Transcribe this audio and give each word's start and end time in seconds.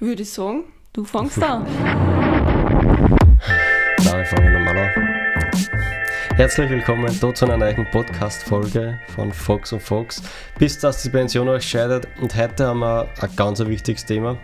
würde 0.00 0.22
ich 0.22 0.30
sagen, 0.30 0.64
du 0.92 1.04
fängst 1.04 1.42
an. 1.42 1.64
Nein, 4.04 4.22
ich 4.22 4.28
fange 4.28 4.50
nochmal 4.50 4.76
an. 4.76 4.90
Herzlich 6.36 6.68
willkommen 6.68 7.08
hier 7.08 7.34
zu 7.34 7.46
einer 7.46 7.56
neuen 7.56 7.90
Podcast-Folge 7.90 9.00
von 9.14 9.32
Fox 9.32 9.72
und 9.72 9.80
Fox. 9.80 10.22
Bis 10.58 10.78
dass 10.78 11.02
die 11.02 11.08
Pension 11.08 11.48
euch 11.48 11.66
scheidet. 11.66 12.06
Und 12.20 12.36
heute 12.36 12.66
haben 12.66 12.80
wir 12.80 13.08
ein 13.18 13.36
ganz 13.36 13.58
wichtiges 13.60 14.04
Thema, 14.04 14.36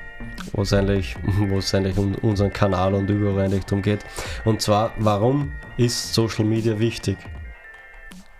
wo 0.52 0.62
es 0.62 0.72
eigentlich, 0.72 1.16
wo 1.48 1.58
es 1.58 1.74
eigentlich 1.74 1.98
um 1.98 2.14
unseren 2.22 2.50
Kanal 2.52 2.94
und 2.94 3.10
überall 3.10 3.44
eigentlich 3.44 3.64
darum 3.64 3.82
geht. 3.82 4.00
Und 4.46 4.62
zwar, 4.62 4.94
warum 4.98 5.52
ist 5.76 6.14
Social 6.14 6.46
Media 6.46 6.78
wichtig? 6.78 7.18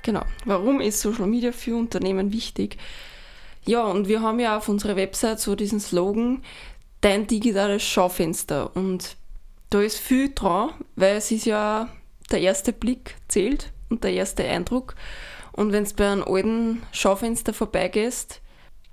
Genau. 0.01 0.25
Warum 0.47 0.81
ist 0.81 1.01
Social 1.01 1.27
Media 1.27 1.53
für 1.53 1.77
Unternehmen 1.77 2.33
wichtig? 2.33 2.79
Ja, 3.65 3.85
und 3.85 4.09
wir 4.09 4.23
haben 4.23 4.41
ja 4.41 4.57
auf 4.57 4.69
unserer 4.69 4.97
Website 4.97 5.39
so 5.39 5.55
diesen 5.55 5.79
Slogan, 5.79 6.43
dein 7.03 7.27
digitales 7.27 7.83
Schaufenster. 7.83 8.75
Und 8.75 9.17
da 9.69 9.83
ist 9.83 9.99
viel 9.99 10.33
dran, 10.35 10.71
weil 10.97 11.17
es 11.17 11.31
ist 11.31 11.45
ja 11.45 11.89
der 12.31 12.41
erste 12.41 12.73
Blick 12.73 13.17
zählt 13.29 13.71
und 13.91 14.03
der 14.03 14.13
erste 14.13 14.45
Eindruck. 14.45 14.95
Und 15.53 15.73
wenn 15.73 15.85
du 15.85 15.91
bei 15.95 16.11
einem 16.11 16.25
alten 16.25 16.83
Schaufenster 16.93 17.53
vorbeigehst, 17.53 18.41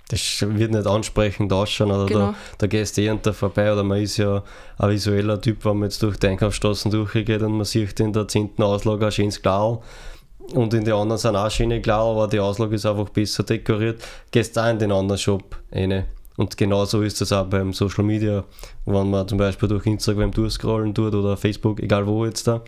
das 0.08 0.44
wird 0.44 0.72
nicht 0.72 0.86
ansprechend 0.88 1.52
ausschauen, 1.52 1.92
oder 1.92 2.06
genau. 2.06 2.32
da, 2.32 2.34
da 2.58 2.66
gehst 2.66 2.96
du 2.96 3.02
eh 3.02 3.16
da 3.22 3.32
vorbei, 3.32 3.72
oder 3.72 3.84
man 3.84 4.02
ist 4.02 4.16
ja 4.16 4.42
ein 4.78 4.90
visueller 4.90 5.40
Typ, 5.40 5.64
wenn 5.64 5.78
man 5.78 5.88
jetzt 5.88 6.02
durch 6.02 6.16
die 6.16 6.26
Einkaufsstraßen 6.26 6.90
durchgeht 6.90 7.42
und 7.42 7.52
man 7.52 7.64
sieht 7.64 8.00
in 8.00 8.12
der 8.12 8.26
10. 8.26 8.58
Auslage 8.58 9.06
ein 9.06 9.12
schönes 9.12 9.40
Glau 9.40 9.84
und 10.52 10.74
in 10.74 10.84
den 10.84 10.94
anderen 10.94 11.18
sind 11.18 11.36
auch 11.36 11.48
schöne 11.48 11.80
Glau, 11.80 12.12
aber 12.12 12.26
die 12.26 12.40
Auslage 12.40 12.74
ist 12.74 12.86
einfach 12.86 13.08
besser 13.10 13.44
dekoriert, 13.44 14.02
gehst 14.32 14.56
du 14.56 14.60
auch 14.60 14.70
in 14.70 14.80
den 14.80 14.90
anderen 14.90 15.18
Shop 15.18 15.56
rein. 15.70 16.06
Und 16.40 16.56
genauso 16.56 17.02
ist 17.02 17.20
das 17.20 17.32
auch 17.32 17.44
beim 17.44 17.74
Social 17.74 18.02
Media, 18.02 18.44
wenn 18.86 19.10
man 19.10 19.28
zum 19.28 19.36
Beispiel 19.36 19.68
durch 19.68 19.84
Instagram 19.84 20.30
durchscrollen 20.30 20.94
tut 20.94 21.14
oder 21.14 21.36
Facebook, 21.36 21.80
egal 21.80 22.06
wo 22.06 22.24
jetzt 22.24 22.46
da 22.46 22.62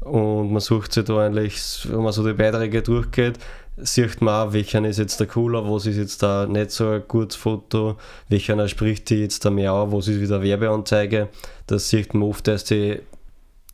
und 0.00 0.52
man 0.52 0.60
sucht 0.60 0.92
sich 0.92 1.04
da 1.04 1.18
eigentlich, 1.24 1.88
wenn 1.90 2.02
man 2.02 2.12
so 2.12 2.26
die 2.26 2.34
Beiträge 2.34 2.82
durchgeht, 2.82 3.38
sieht 3.78 4.20
man 4.20 4.48
auch, 4.48 4.52
welcher 4.52 4.84
ist 4.84 4.98
jetzt 4.98 5.18
der 5.18 5.26
cooler, 5.26 5.66
was 5.66 5.86
ist 5.86 5.96
jetzt 5.96 6.22
da 6.22 6.46
nicht 6.46 6.72
so 6.72 6.88
ein 6.88 7.02
gutes 7.08 7.36
Foto, 7.36 7.96
welcher 8.28 8.68
spricht 8.68 9.08
die 9.08 9.22
jetzt 9.22 9.46
da 9.46 9.50
mehr 9.50 9.72
an, 9.72 9.92
was 9.92 10.06
ist 10.06 10.20
wieder 10.20 10.42
Werbeanzeige. 10.42 11.28
Das 11.66 11.88
sieht 11.88 12.12
man 12.12 12.28
oft, 12.28 12.46
dass 12.48 12.64
die 12.64 13.00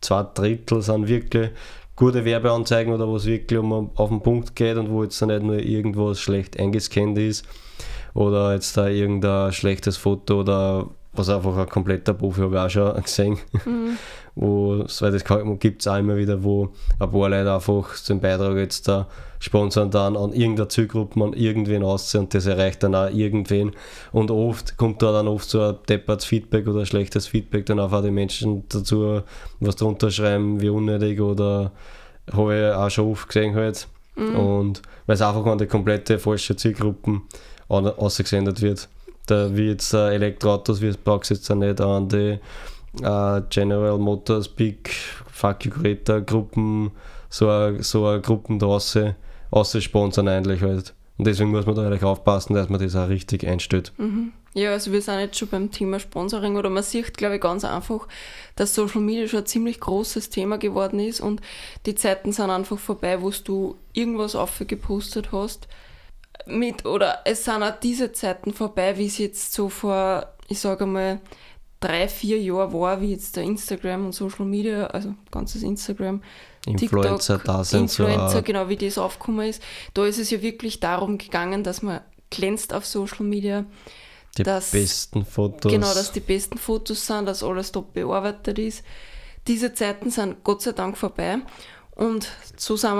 zwei 0.01 0.25
Drittel 0.34 0.83
sind 0.83 1.08
wirklich 1.08 1.51
gute 1.97 2.25
Werbeanzeigen 2.25 2.92
oder 2.92 3.08
wo 3.08 3.17
es 3.17 3.27
wirklich 3.27 3.58
um 3.58 3.91
auf 3.97 4.08
den 4.08 4.20
Punkt 4.20 4.55
geht 4.55 4.77
und 4.77 4.89
wo 4.89 5.03
jetzt 5.03 5.20
nicht 5.20 5.42
nur 5.42 5.58
irgendwas 5.58 6.20
schlecht 6.20 6.61
eingescannt 6.61 7.19
ist 7.19 7.45
oder 8.17 8.55
jetzt 8.55 8.77
da 8.77 8.89
irgendein 8.89 9.53
schlechtes 9.53 9.98
Foto 9.98 10.41
oder 10.41 10.89
was 11.12 11.28
einfach 11.28 11.56
ein 11.56 11.69
kompletter 11.69 12.14
Profi 12.14 12.41
habe 12.41 12.56
ich 12.56 12.61
auch 12.61 12.70
schon 12.70 13.03
gesehen. 13.03 13.39
Mhm. 13.64 13.98
wo, 14.36 14.84
weil 15.00 15.12
das 15.12 15.25
gibt 15.58 15.81
es 15.81 15.89
auch 15.89 15.97
immer 15.97 16.17
wieder, 16.17 16.45
wo 16.45 16.69
ein 16.98 17.11
paar 17.11 17.31
Leute 17.31 17.53
einfach 17.53 17.98
den 18.06 18.20
Beitrag 18.20 18.56
jetzt 18.56 18.86
da 18.86 19.08
sponsern 19.39 19.91
dann 19.91 20.17
an 20.17 20.33
irgendeiner 20.33 20.69
Zielgruppe 20.69 21.23
an 21.23 21.33
irgendwen 21.33 21.83
ausziehen 21.83 22.25
und 22.25 22.34
das 22.34 22.47
erreicht 22.47 22.83
dann 22.83 22.95
auch 22.95 23.11
irgendwen. 23.11 23.73
Und 24.12 24.30
oft 24.30 24.77
kommt 24.77 25.03
da 25.03 25.12
dann 25.12 25.28
oft 25.28 25.48
so 25.48 25.61
ein 25.62 25.77
deppertes 25.89 26.27
Feedback 26.27 26.67
oder 26.69 26.80
ein 26.80 26.86
schlechtes 26.86 27.27
Feedback 27.27 27.67
dann 27.67 27.80
einfach 27.80 28.03
die 28.03 28.11
Menschen 28.11 28.64
dazu, 28.69 29.23
was 29.61 29.77
drunter 29.77 30.11
schreiben, 30.11 30.61
wie 30.61 30.69
unnötig 30.69 31.20
oder 31.20 31.73
habe 32.33 32.56
ich 32.56 32.75
auch 32.75 32.91
schon 32.91 33.11
oft 33.11 33.28
gesehen 33.28 33.55
halt. 33.55 33.89
Mhm. 34.17 34.36
Und 34.36 34.83
weil 35.06 35.14
es 35.14 35.23
einfach 35.23 35.45
an 35.47 35.58
die 35.58 35.67
komplette 35.67 36.19
falsche 36.19 36.56
Zielgruppen 36.56 37.23
ausgesendet 37.69 38.62
wird 38.62 38.89
da, 39.27 39.55
wie 39.55 39.69
jetzt 39.69 39.92
äh, 39.92 40.14
Elektroautos, 40.14 40.81
wie 40.81 40.92
brauchst 40.92 41.31
du 41.31 41.34
jetzt 41.34 41.50
auch 41.50 41.56
nicht 41.56 41.81
an 41.81 42.08
die 42.08 42.39
äh, 43.03 43.42
General 43.50 43.98
Motors, 43.98 44.48
Big 44.48 44.91
Fuck 45.33 45.64
You 45.64 45.73
Greta 45.73 46.20
Gruppen, 46.20 46.92
so 47.28 47.50
eine 47.50 47.83
so 47.83 48.03
Gruppen 48.23 48.58
draußen 48.58 49.14
sponsern 49.80 50.29
eigentlich 50.29 50.63
halt. 50.63 50.95
Und 51.18 51.27
deswegen 51.27 51.51
muss 51.51 51.67
man 51.67 51.74
da 51.74 51.86
eigentlich 51.86 52.05
aufpassen, 52.05 52.55
dass 52.55 52.68
man 52.68 52.80
das 52.80 52.95
auch 52.95 53.08
richtig 53.08 53.46
einstellt. 53.46 53.92
Mhm. 53.96 54.33
Ja, 54.55 54.73
also 54.73 54.91
wir 54.91 55.02
sind 55.02 55.18
jetzt 55.18 55.39
schon 55.39 55.48
beim 55.48 55.70
Thema 55.70 56.01
Sponsoring 56.01 56.57
oder 56.57 56.70
man 56.70 56.83
sieht, 56.83 57.14
glaube 57.14 57.35
ich, 57.35 57.42
ganz 57.42 57.62
einfach, 57.62 58.08
dass 58.55 58.74
Social 58.74 59.02
Media 59.02 59.29
schon 59.29 59.41
ein 59.41 59.46
ziemlich 59.46 59.80
großes 59.80 60.30
Thema 60.30 60.57
geworden 60.57 60.98
ist 60.98 61.20
und 61.20 61.42
die 61.85 61.95
Zeiten 61.95 62.33
sind 62.33 62.48
einfach 62.48 62.79
vorbei, 62.79 63.20
wo 63.20 63.30
du 63.30 63.77
irgendwas 63.92 64.35
aufgepostet 64.35 65.30
hast 65.33 65.68
mit, 66.47 66.85
oder 66.85 67.20
es 67.24 67.45
sind 67.45 67.63
auch 67.63 67.79
diese 67.80 68.13
Zeiten 68.13 68.52
vorbei, 68.52 68.97
wie 68.98 69.07
es 69.07 69.19
jetzt 69.19 69.52
so 69.52 69.69
vor, 69.69 70.35
ich 70.48 70.61
sage 70.61 70.86
mal, 70.86 71.20
drei, 71.80 72.08
vier 72.08 72.41
Jahren 72.41 72.73
war, 72.73 73.01
wie 73.01 73.13
jetzt 73.13 73.36
der 73.36 73.45
Instagram 73.45 74.07
und 74.07 74.13
Social 74.13 74.47
Media, 74.47 74.86
also 74.89 75.14
ganzes 75.30 75.63
Instagram, 75.63 76.23
Influencer 76.67 77.36
TikTok, 77.36 77.45
da 77.45 77.64
sind 77.64 77.83
Influencer, 77.83 78.30
so 78.30 78.42
genau 78.42 78.69
wie 78.69 78.77
das 78.77 78.98
aufgekommen 78.98 79.48
ist. 79.48 79.63
Da 79.95 80.05
ist 80.05 80.19
es 80.19 80.30
ja 80.30 80.42
wirklich 80.42 80.80
darum 80.80 81.19
gegangen, 81.19 81.63
dass 81.63 81.83
man 81.83 82.01
glänzt 82.30 82.74
auf 82.74 82.85
Social 82.85 83.24
Media. 83.24 83.64
Die 84.36 84.42
dass, 84.42 84.73
besten 84.73 85.24
Fotos. 85.24 85.70
Genau, 85.70 85.95
dass 85.95 86.13
die 86.13 86.20
besten 86.20 86.58
Fotos 86.58 87.07
sind, 87.07 87.27
dass 87.27 87.42
alles 87.42 87.73
top 87.73 87.95
bearbeitet 87.95 88.58
ist. 88.58 88.85
Diese 89.47 89.73
Zeiten 89.74 90.11
sind 90.11 90.42
Gott 90.42 90.63
sei 90.63 90.73
Dank 90.73 90.98
vorbei. 90.98 91.39
Und 91.96 92.29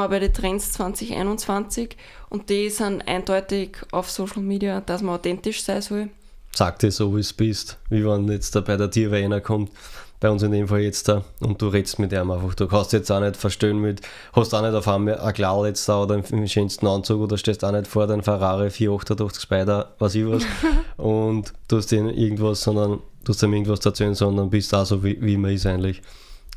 bei 0.09 0.19
den 0.19 0.33
Trends 0.33 0.73
2021 0.73 1.97
und 2.31 2.49
die 2.49 2.71
sind 2.71 3.07
eindeutig 3.07 3.77
auf 3.93 4.11
Social 4.11 4.43
Media, 4.43 4.81
dass 4.81 5.03
man 5.03 5.17
authentisch 5.17 5.63
sein 5.63 5.83
soll. 5.83 6.09
Sag 6.55 6.79
dir 6.79 6.91
so, 6.91 7.15
wie 7.15 7.21
es 7.21 7.35
bist, 7.35 7.77
wie 7.91 8.05
wenn 8.07 8.27
jetzt 8.29 8.57
da 8.57 8.63
bei 8.63 8.79
der 8.79 8.91
Tierweiner 8.91 9.43
kommt, 9.43 9.71
bei 10.19 10.31
uns 10.31 10.43
in 10.43 10.53
dem 10.53 10.67
Fall 10.67 10.81
jetzt 10.81 11.09
da, 11.09 11.23
und 11.41 11.61
du 11.61 11.69
redest 11.69 11.99
mit 11.99 12.13
ihm 12.13 12.31
einfach. 12.31 12.55
Du 12.55 12.67
kannst 12.67 12.95
jetzt 12.95 13.13
auch 13.13 13.21
nicht 13.21 13.37
verstehen 13.37 13.79
mit, 13.79 14.01
hast 14.33 14.55
auch 14.55 14.63
nicht 14.63 14.73
auf 14.73 14.89
einmal 14.89 15.21
ein 15.21 15.35
Klar 15.35 15.67
jetzt 15.67 15.87
da 15.87 16.03
oder 16.03 16.15
im 16.15 16.49
schönsten 16.49 16.87
Anzug 16.87 17.21
oder 17.21 17.37
stehst 17.37 17.63
auch 17.67 17.73
nicht 17.73 17.87
vor 17.87 18.07
deinem 18.07 18.23
Ferrari 18.23 18.71
488 18.71 19.43
Spider, 19.43 19.93
was 19.99 20.15
ich 20.15 20.27
was, 20.27 20.45
und 20.97 21.53
tust 21.69 21.93
ihm 21.93 22.09
irgendwas, 22.09 22.63
sondern 22.63 23.01
tust 23.27 23.43
ihm 23.43 23.53
irgendwas 23.53 23.85
erzählen, 23.85 24.15
sondern 24.15 24.49
bist 24.49 24.75
auch 24.75 24.87
so, 24.87 25.05
wie, 25.05 25.21
wie 25.21 25.37
man 25.37 25.53
ist 25.53 25.67
eigentlich. 25.67 26.01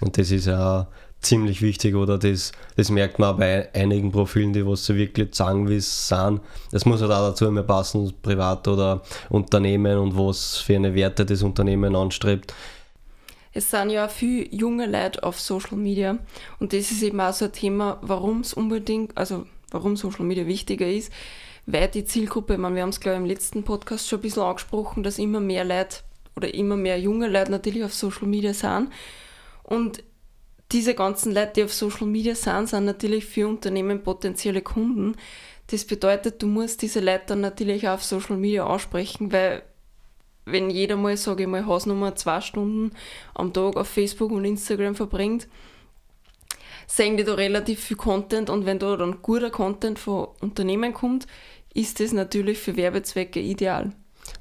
Und 0.01 0.17
das 0.17 0.31
ist 0.31 0.45
ja 0.45 0.79
auch 0.79 0.88
ziemlich 1.22 1.62
wichtig 1.62 1.96
oder 1.96 2.18
das, 2.18 2.52
das 2.75 2.90
merkt 2.90 3.19
man 3.19 3.34
auch 3.34 3.38
bei 3.38 3.74
einigen 3.74 4.12
Profilen, 4.12 4.53
die 4.53 4.66
was 4.66 4.85
so 4.85 4.96
wirklich 4.96 5.35
sagen, 5.35 5.69
wie 5.69 5.75
es 5.75 6.07
sind. 6.07 6.41
Das 6.72 6.85
muss 6.85 7.02
halt 7.02 7.12
auch 7.12 7.30
dazu 7.30 7.46
immer 7.46 7.63
passen, 7.63 8.13
privat 8.22 8.68
oder 8.68 9.02
Unternehmen 9.29 9.97
und 9.97 10.18
was 10.18 10.58
für 10.58 10.75
eine 10.75 10.96
Werte 10.96 11.25
das 11.25 11.44
Unternehmen 11.44 11.96
anstrebt. 11.96 12.53
Es 13.52 13.72
sind 13.72 13.90
ja 13.90 14.08
viele 14.08 14.47
junge 14.53 14.85
Leute 14.85 15.24
auf 15.24 15.40
Social 15.40 15.78
Media 15.78 16.18
und 16.59 16.72
das 16.72 16.91
ist 16.91 17.02
eben 17.02 17.19
auch 17.19 17.34
so 17.34 17.46
ein 17.46 17.52
Thema, 17.52 17.97
warum 18.02 18.41
es 18.41 18.53
unbedingt, 18.53 19.18
also 19.18 19.46
warum 19.72 19.97
Social 19.97 20.24
Media 20.24 20.46
wichtiger 20.46 20.88
ist, 20.88 21.12
weil 21.66 21.88
die 21.88 22.06
Zielgruppe, 22.06 22.53
ich 22.53 22.59
meine, 22.59 22.75
wir 22.75 22.84
haben 22.84 22.90
es 22.90 23.00
glaube 23.00 23.18
ich 23.18 23.22
im 23.22 23.28
letzten 23.28 23.63
Podcast 23.63 24.08
schon 24.08 24.19
ein 24.19 24.22
bisschen 24.22 24.44
angesprochen, 24.44 25.03
dass 25.03 25.18
immer 25.18 25.40
mehr 25.40 25.66
Leute 25.66 25.97
oder 26.35 26.53
immer 26.53 26.78
mehr 26.78 27.00
junge 27.00 27.28
Leute 27.28 27.52
natürlich 27.52 27.84
auf 27.84 27.94
Social 27.94 28.28
Media 28.28 28.53
sind 28.53 28.90
und 29.63 30.03
diese 30.72 30.94
ganzen 30.94 31.34
Leute, 31.34 31.53
die 31.56 31.63
auf 31.63 31.74
Social 31.74 32.07
Media 32.07 32.35
sind, 32.35 32.69
sind 32.69 32.85
natürlich 32.85 33.25
für 33.25 33.47
Unternehmen 33.47 34.03
potenzielle 34.03 34.62
Kunden. 34.62 35.16
Das 35.68 35.85
bedeutet, 35.85 36.41
du 36.41 36.47
musst 36.47 36.81
diese 36.81 37.00
Leute 37.00 37.25
dann 37.28 37.41
natürlich 37.41 37.88
auch 37.88 37.94
auf 37.94 38.03
Social 38.03 38.38
Media 38.38 38.66
ansprechen, 38.66 39.31
weil 39.31 39.63
wenn 40.46 40.69
jeder 40.69 40.96
mal, 40.96 41.16
sage 41.18 41.44
ich 41.44 41.50
mal, 41.50 41.66
Hausnummer 41.66 42.16
zwei 42.16 42.41
Stunden 42.41 42.91
am 43.34 43.53
Tag 43.53 43.78
auf 43.78 43.88
Facebook 43.88 44.31
und 44.31 44.46
Instagram 44.46 44.96
verbringt, 44.96 45.47
sehen 46.88 47.18
die 47.18 47.24
da 47.24 47.35
relativ 47.35 47.84
viel 47.84 47.97
Content 47.97 48.50
und 48.50 48.66
wenn 48.66 48.79
da 48.79 48.97
dann 48.97 49.22
guter 49.22 49.52
Content 49.52 50.00
von 50.00 50.29
Unternehmen 50.41 50.94
kommt, 50.94 51.28
ist 51.74 52.00
das 52.00 52.13
natürlich 52.13 52.58
für 52.58 52.75
Werbezwecke 52.75 53.40
ideal. 53.40 53.91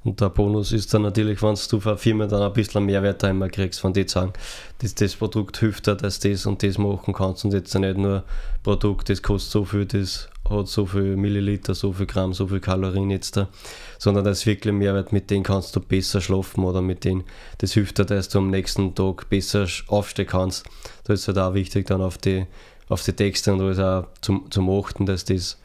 Und 0.04 0.20
der 0.20 0.30
Bonus 0.30 0.72
ist 0.72 0.94
dann 0.94 1.02
natürlich, 1.02 1.42
wenn 1.42 1.56
du 1.70 1.88
eine 1.88 1.98
Firma 1.98 2.26
dann 2.26 2.42
ein 2.42 2.52
bisschen 2.52 2.84
Mehrwert 2.84 3.24
einmal 3.24 3.50
kriegst, 3.50 3.80
von 3.80 3.92
die 3.92 4.06
sagen, 4.06 4.32
dass 4.78 4.94
das 4.94 5.16
Produkt 5.16 5.58
hilft 5.58 5.86
dir, 5.86 5.96
dass 5.96 6.20
das 6.20 6.46
und 6.46 6.62
das 6.62 6.78
machen 6.78 7.12
kannst 7.12 7.44
und 7.44 7.52
jetzt 7.52 7.74
nicht 7.74 7.98
nur 7.98 8.22
Produkt, 8.62 9.08
das 9.08 9.22
kostet 9.22 9.52
so 9.52 9.64
viel, 9.64 9.86
das 9.86 10.28
hat 10.48 10.68
so 10.68 10.86
viel 10.86 11.16
Milliliter, 11.16 11.74
so 11.74 11.92
viel 11.92 12.06
Gramm, 12.06 12.32
so 12.32 12.46
viel 12.46 12.60
Kalorien 12.60 13.10
jetzt 13.10 13.36
da, 13.36 13.48
sondern 13.98 14.24
das 14.24 14.40
ist 14.40 14.46
wirklich 14.46 14.72
Mehrwert, 14.72 15.12
mit 15.12 15.30
dem 15.30 15.42
kannst 15.42 15.74
du 15.74 15.80
besser 15.80 16.20
schlafen 16.20 16.64
oder 16.64 16.80
mit 16.80 17.04
dem, 17.04 17.24
das 17.58 17.72
hilft 17.72 17.98
dir, 17.98 18.04
dass 18.04 18.28
du 18.28 18.38
am 18.38 18.50
nächsten 18.50 18.94
Tag 18.94 19.28
besser 19.28 19.66
aufstehen 19.88 20.26
kannst. 20.26 20.64
Da 21.04 21.12
ist 21.12 21.26
halt 21.26 21.38
auch 21.38 21.54
wichtig 21.54 21.86
dann 21.86 22.02
auf 22.02 22.18
die, 22.18 22.46
auf 22.88 23.02
die 23.02 23.12
Texte 23.12 23.52
und 23.52 23.60
alles 23.60 23.78
auch 23.78 24.06
zum, 24.20 24.50
zum 24.50 24.70
Achten, 24.70 25.06
dass 25.06 25.24
das 25.24 25.58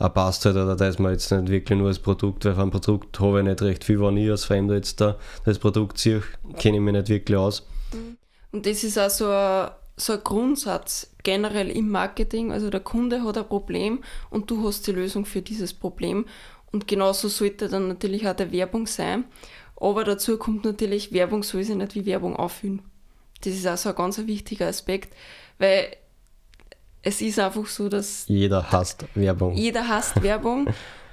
auch 0.00 0.14
passt 0.14 0.46
halt, 0.46 0.56
oder 0.56 0.76
dass 0.76 0.98
man 0.98 1.12
jetzt 1.12 1.30
nicht 1.30 1.48
wirklich 1.48 1.78
nur 1.78 1.88
das 1.88 1.98
Produkt, 1.98 2.44
weil 2.46 2.54
von 2.54 2.70
Produkt 2.70 3.20
habe 3.20 3.40
ich 3.40 3.44
nicht 3.44 3.62
recht 3.62 3.84
viel, 3.84 4.00
wenn 4.00 4.16
ich 4.16 4.30
als 4.30 4.46
Fremder 4.46 4.74
jetzt 4.74 5.00
da 5.00 5.18
das 5.44 5.58
Produkt 5.58 5.98
sehe, 5.98 6.22
kenne 6.56 6.78
ich 6.78 6.82
mich 6.82 6.92
nicht 6.92 7.08
wirklich 7.08 7.36
aus. 7.36 7.66
Mhm. 7.92 8.16
Und 8.52 8.66
das 8.66 8.82
ist 8.82 8.98
auch 8.98 9.10
so 9.10 9.28
ein, 9.28 9.70
so 9.96 10.14
ein 10.14 10.24
Grundsatz 10.24 11.12
generell 11.22 11.70
im 11.70 11.90
Marketing. 11.90 12.50
Also 12.50 12.70
der 12.70 12.80
Kunde 12.80 13.22
hat 13.22 13.36
ein 13.36 13.46
Problem 13.46 14.02
und 14.30 14.50
du 14.50 14.66
hast 14.66 14.86
die 14.86 14.92
Lösung 14.92 15.26
für 15.26 15.42
dieses 15.42 15.74
Problem. 15.74 16.24
Und 16.72 16.88
genauso 16.88 17.28
sollte 17.28 17.68
dann 17.68 17.88
natürlich 17.88 18.26
auch 18.26 18.34
der 18.34 18.52
Werbung 18.52 18.86
sein. 18.86 19.24
Aber 19.76 20.04
dazu 20.04 20.38
kommt 20.38 20.64
natürlich, 20.64 21.12
Werbung 21.12 21.42
soll 21.42 21.64
sich 21.64 21.76
nicht 21.76 21.94
wie 21.94 22.06
Werbung 22.06 22.36
auffüllen. 22.36 22.82
Das 23.42 23.54
ist 23.54 23.66
auch 23.66 23.76
so 23.76 23.90
ein 23.90 23.94
ganz 23.94 24.18
wichtiger 24.18 24.66
Aspekt, 24.66 25.14
weil 25.58 25.96
es 27.02 27.20
ist 27.20 27.38
einfach 27.38 27.66
so, 27.66 27.88
dass. 27.88 28.24
Jeder 28.28 28.70
hasst 28.70 29.04
Werbung. 29.14 29.54
Jeder 29.54 29.88
hasst 29.88 30.22
Werbung. 30.22 30.68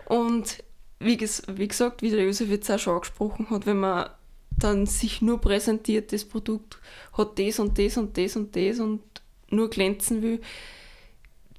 Und 0.06 0.64
wie, 1.00 1.20
wie 1.20 1.68
gesagt, 1.68 2.02
wie 2.02 2.10
der 2.10 2.26
Josef 2.26 2.50
jetzt 2.50 2.70
auch 2.72 2.80
schon 2.80 2.96
angesprochen 2.96 3.50
hat, 3.50 3.66
wenn 3.66 3.80
man 3.80 4.10
dann 4.52 4.86
sich 4.86 5.22
nur 5.22 5.40
präsentiert, 5.40 6.12
das 6.12 6.26
Produkt 6.26 6.80
hat 7.14 7.38
das 7.38 7.60
und 7.60 7.78
das 7.78 7.98
und 7.98 8.18
das 8.18 8.36
und 8.36 8.56
das 8.56 8.80
und 8.80 9.02
nur 9.50 9.70
glänzen 9.70 10.22
will, 10.22 10.42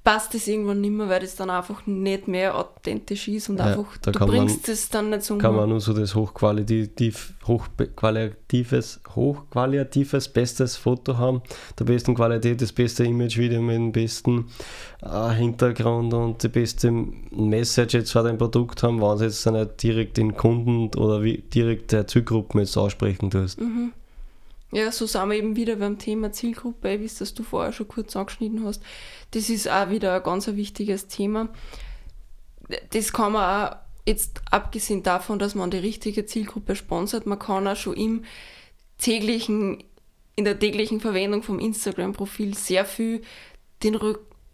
passt 0.03 0.33
das 0.33 0.47
irgendwann 0.47 0.81
nicht 0.81 0.91
mehr, 0.91 1.09
weil 1.09 1.19
das 1.19 1.35
dann 1.35 1.49
einfach 1.49 1.85
nicht 1.85 2.27
mehr 2.27 2.57
authentisch 2.57 3.27
ist 3.27 3.49
und 3.49 3.57
ja, 3.57 3.65
einfach, 3.65 3.97
da 3.97 4.11
du 4.11 4.25
bringst 4.25 4.69
es 4.69 4.89
dann 4.89 5.09
nicht 5.09 5.23
so 5.23 5.37
Kann 5.37 5.55
man 5.55 5.69
nur 5.69 5.81
so 5.81 5.93
das 5.93 6.15
hochqualitativ, 6.15 7.33
hochqualitatives, 7.45 9.01
hochqualitatives, 9.15 10.29
bestes 10.29 10.77
Foto 10.77 11.17
haben, 11.17 11.41
der 11.77 11.85
besten 11.85 12.15
Qualität, 12.15 12.61
das 12.61 12.71
beste 12.71 13.03
Image-Video 13.03 13.61
mit 13.61 13.75
dem 13.75 13.91
besten 13.91 14.45
äh, 15.01 15.29
Hintergrund 15.33 16.13
und 16.13 16.41
die 16.43 16.49
beste 16.49 16.91
Message 16.91 17.93
jetzt 17.93 18.11
für 18.11 18.23
dein 18.23 18.37
Produkt 18.37 18.83
haben, 18.83 19.01
wenn 19.01 19.17
sie 19.17 19.25
jetzt 19.25 19.45
nicht 19.45 19.83
direkt 19.83 20.17
den 20.17 20.35
Kunden 20.35 20.97
oder 20.97 21.23
wie, 21.23 21.39
direkt 21.39 21.91
der 21.91 22.07
Zielgruppe 22.07 22.59
jetzt 22.59 22.77
aussprechen 22.77 23.29
tust. 23.29 23.59
Mhm. 23.59 23.91
Ja, 24.71 24.91
so 24.91 25.07
sind 25.07 25.29
wir 25.29 25.37
eben 25.37 25.55
wieder 25.55 25.77
beim 25.77 25.97
Thema 25.97 26.31
Zielgruppe, 26.31 26.99
wie 26.99 27.05
es 27.05 27.17
das 27.17 27.33
du 27.33 27.43
vorher 27.43 27.73
schon 27.73 27.87
kurz 27.87 28.15
angeschnitten 28.15 28.63
hast. 28.65 28.83
Das 29.31 29.49
ist 29.49 29.67
auch 29.67 29.89
wieder 29.89 30.15
ein 30.15 30.23
ganz 30.23 30.47
wichtiges 30.47 31.07
Thema. 31.07 31.49
Das 32.91 33.11
kann 33.11 33.31
man 33.31 33.71
auch, 33.71 33.75
jetzt 34.05 34.41
abgesehen 34.51 35.01
davon, 35.01 35.39
dass 35.39 35.55
man 35.55 35.71
die 35.71 35.77
richtige 35.77 36.25
Zielgruppe 36.25 36.75
sponsert, 36.75 37.25
man 37.25 37.39
kann 37.39 37.67
auch 37.67 37.75
schon 37.75 37.95
im 37.95 38.25
täglichen, 38.99 39.83
in 40.35 40.45
der 40.45 40.59
täglichen 40.59 40.99
Verwendung 40.99 41.41
vom 41.41 41.57
Instagram-Profil 41.57 42.55
sehr 42.55 42.85
viel 42.85 43.21
den 43.81 43.97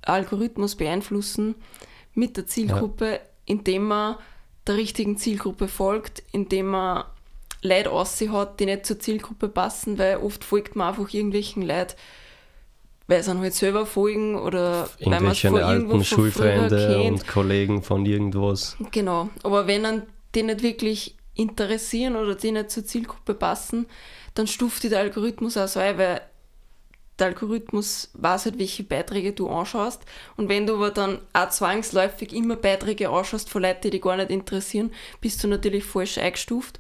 Algorithmus 0.02 0.76
beeinflussen 0.76 1.56
mit 2.14 2.38
der 2.38 2.48
Zielgruppe, 2.48 3.12
ja. 3.12 3.20
indem 3.46 3.88
man 3.88 4.16
der 4.66 4.78
richtigen 4.78 5.18
Zielgruppe 5.18 5.68
folgt, 5.68 6.24
indem 6.32 6.68
man 6.68 7.04
Leute 7.66 7.92
aussehen 7.92 8.32
hat, 8.34 8.60
die 8.60 8.66
nicht 8.66 8.86
zur 8.86 9.00
Zielgruppe 9.00 9.50
passen, 9.50 9.98
weil 9.98 10.18
oft 10.18 10.44
folgt 10.44 10.76
man 10.76 10.90
einfach 10.90 11.12
irgendwelchen 11.14 11.64
Leuten, 11.64 11.94
weil 13.08 13.24
sie 13.24 13.38
halt 13.38 13.54
selber 13.54 13.86
folgen 13.86 14.36
oder 14.36 14.90
weil 15.00 15.26
es 15.28 15.40
von 15.40 15.58
alten 15.58 16.04
Schulfreunde 16.04 17.02
und 17.02 17.28
Kollegen 17.28 17.84
von 17.84 18.06
irgendwas. 18.06 18.78
Genau, 18.92 19.30
aber 19.44 19.68
wenn 19.68 19.84
dann 19.84 20.04
die 20.34 20.44
nicht 20.44 20.64
wirklich 20.64 21.16
interessieren 21.36 22.16
oder 22.16 22.36
die 22.36 22.52
nicht 22.52 22.72
zur 22.72 22.86
Zielgruppe 22.86 23.34
passen, 23.34 23.86
dann 24.34 24.48
stuft 24.48 24.84
der 24.84 25.00
Algorithmus 25.00 25.58
auch 25.58 25.68
so 25.68 25.80
ein, 25.80 25.98
weil 25.98 26.22
der 27.20 27.28
Algorithmus 27.28 28.10
weiß 28.14 28.46
halt, 28.46 28.60
welche 28.60 28.84
Beiträge 28.84 29.32
du 29.32 29.48
anschaust. 29.50 30.04
Und 30.36 30.50
wenn 30.50 30.68
du 30.68 30.76
aber 30.76 30.92
dann 30.92 31.20
auch 31.32 31.50
zwangsläufig 31.50 32.34
immer 32.34 32.58
Beiträge 32.58 33.10
anschaust 33.10 33.50
von 33.50 33.62
Leuten, 33.62 33.82
die 33.84 33.92
dich 33.92 34.02
gar 34.02 34.18
nicht 34.18 34.32
interessieren, 34.32 34.92
bist 35.22 35.44
du 35.44 35.48
natürlich 35.48 35.86
falsch 35.86 36.18
eingestuft 36.18 36.80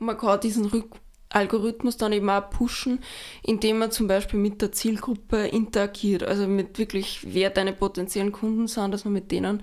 man 0.00 0.18
kann 0.18 0.40
diesen 0.40 0.66
Rück 0.66 0.96
Algorithmus 1.30 1.96
dann 1.96 2.12
eben 2.12 2.28
auch 2.28 2.50
pushen, 2.50 2.98
indem 3.42 3.78
man 3.78 3.92
zum 3.92 4.08
Beispiel 4.08 4.40
mit 4.40 4.60
der 4.60 4.72
Zielgruppe 4.72 5.46
interagiert, 5.46 6.24
also 6.24 6.46
mit 6.48 6.78
wirklich, 6.78 7.20
wer 7.22 7.50
deine 7.50 7.72
potenziellen 7.72 8.32
Kunden 8.32 8.66
sind, 8.66 8.92
dass 8.92 9.04
man 9.04 9.14
mit 9.14 9.30
denen 9.30 9.62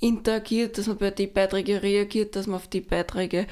interagiert, 0.00 0.76
dass 0.76 0.88
man 0.88 0.98
bei 0.98 1.10
den 1.10 1.32
Beiträgen 1.32 1.78
reagiert, 1.78 2.34
dass 2.34 2.48
man 2.48 2.56
auf 2.56 2.66
die 2.66 2.80
Beiträge 2.80 3.46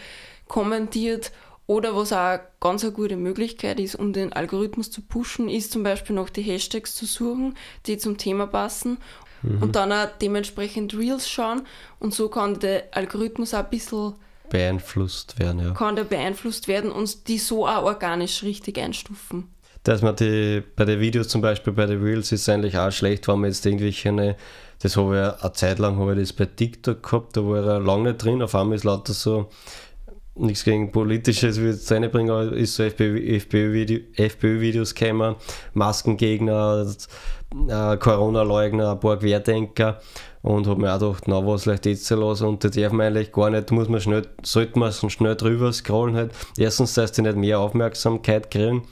kommentiert 0.48 1.30
oder 1.66 1.96
was 1.96 2.12
auch 2.12 2.18
eine 2.18 2.40
ganz 2.60 2.82
eine 2.82 2.92
gute 2.92 3.16
Möglichkeit 3.16 3.80
ist, 3.80 3.94
um 3.94 4.12
den 4.12 4.32
Algorithmus 4.32 4.90
zu 4.90 5.00
pushen, 5.00 5.48
ist 5.48 5.72
zum 5.72 5.82
Beispiel 5.82 6.14
noch 6.16 6.28
die 6.28 6.42
Hashtags 6.42 6.94
zu 6.94 7.06
suchen, 7.06 7.56
die 7.86 7.96
zum 7.96 8.18
Thema 8.18 8.46
passen 8.46 8.98
mhm. 9.42 9.62
und 9.62 9.76
dann 9.76 9.92
auch 9.92 10.08
dementsprechend 10.20 10.94
Reels 10.94 11.30
schauen 11.30 11.62
und 12.00 12.12
so 12.12 12.28
kann 12.28 12.58
der 12.58 12.88
Algorithmus 12.90 13.54
auch 13.54 13.60
ein 13.60 13.70
bisschen 13.70 14.14
beeinflusst 14.54 15.40
werden, 15.40 15.58
ja. 15.58 15.70
Kann 15.72 15.96
der 15.96 16.04
beeinflusst 16.04 16.68
werden 16.68 16.92
und 16.92 17.26
die 17.26 17.38
so 17.38 17.66
auch 17.66 17.82
organisch 17.82 18.44
richtig 18.44 18.78
einstufen. 18.78 19.48
Dass 19.82 20.00
man 20.00 20.14
die, 20.14 20.62
bei 20.76 20.84
den 20.84 21.00
Videos 21.00 21.26
zum 21.26 21.40
Beispiel, 21.40 21.72
bei 21.72 21.86
den 21.86 22.00
Reels 22.00 22.30
ist 22.30 22.42
es 22.42 22.48
eigentlich 22.48 22.78
auch 22.78 22.92
schlecht, 22.92 23.26
wenn 23.26 23.40
man 23.40 23.50
jetzt 23.50 23.66
irgendwelche, 23.66 24.10
eine, 24.10 24.36
das 24.78 24.96
habe 24.96 25.34
ich 25.36 25.42
eine 25.42 25.52
Zeit 25.54 25.80
lang 25.80 25.98
habe 25.98 26.12
ich 26.12 26.20
das 26.20 26.32
bei 26.32 26.46
TikTok 26.46 27.02
gehabt, 27.02 27.36
da 27.36 27.44
war 27.44 27.66
er 27.66 27.80
lange 27.80 28.10
nicht 28.10 28.24
drin, 28.24 28.42
auf 28.42 28.54
einmal 28.54 28.76
ist 28.76 28.84
lauter 28.84 29.12
so, 29.12 29.50
nichts 30.36 30.62
gegen 30.62 30.92
Politisches 30.92 31.60
will 31.60 31.74
ich 31.74 31.90
reinbringen, 31.90 32.30
aber 32.30 32.52
ist 32.52 32.76
so 32.76 32.84
FPÖ-Videos 32.84 34.02
FPÖ 34.14 34.84
gekommen, 34.84 35.34
Maskengegner, 35.72 36.86
äh, 37.68 37.96
Corona-Leugner, 37.96 38.92
ein 38.92 39.00
paar 39.00 39.18
Querdenker 39.18 40.00
und 40.42 40.66
habe 40.66 40.80
mir 40.80 40.92
auch 40.92 40.98
gedacht, 40.98 41.24
na 41.26 41.46
was 41.46 41.66
leicht 41.66 41.86
jetzt 41.86 42.10
lassen 42.10 42.46
und 42.46 42.64
da 42.64 42.68
darf 42.68 42.92
man 42.92 43.06
eigentlich 43.06 43.32
gar 43.32 43.50
nicht, 43.50 43.70
muss 43.70 43.88
man 43.88 44.00
schnell, 44.00 44.26
sollte 44.42 44.78
man 44.78 44.92
schnell 44.92 45.36
drüber 45.36 45.72
scrollen 45.72 46.16
halt. 46.16 46.32
Erstens, 46.58 46.94
dass 46.94 47.12
die 47.12 47.22
nicht 47.22 47.36
mehr 47.36 47.60
Aufmerksamkeit 47.60 48.50
kriegen 48.50 48.82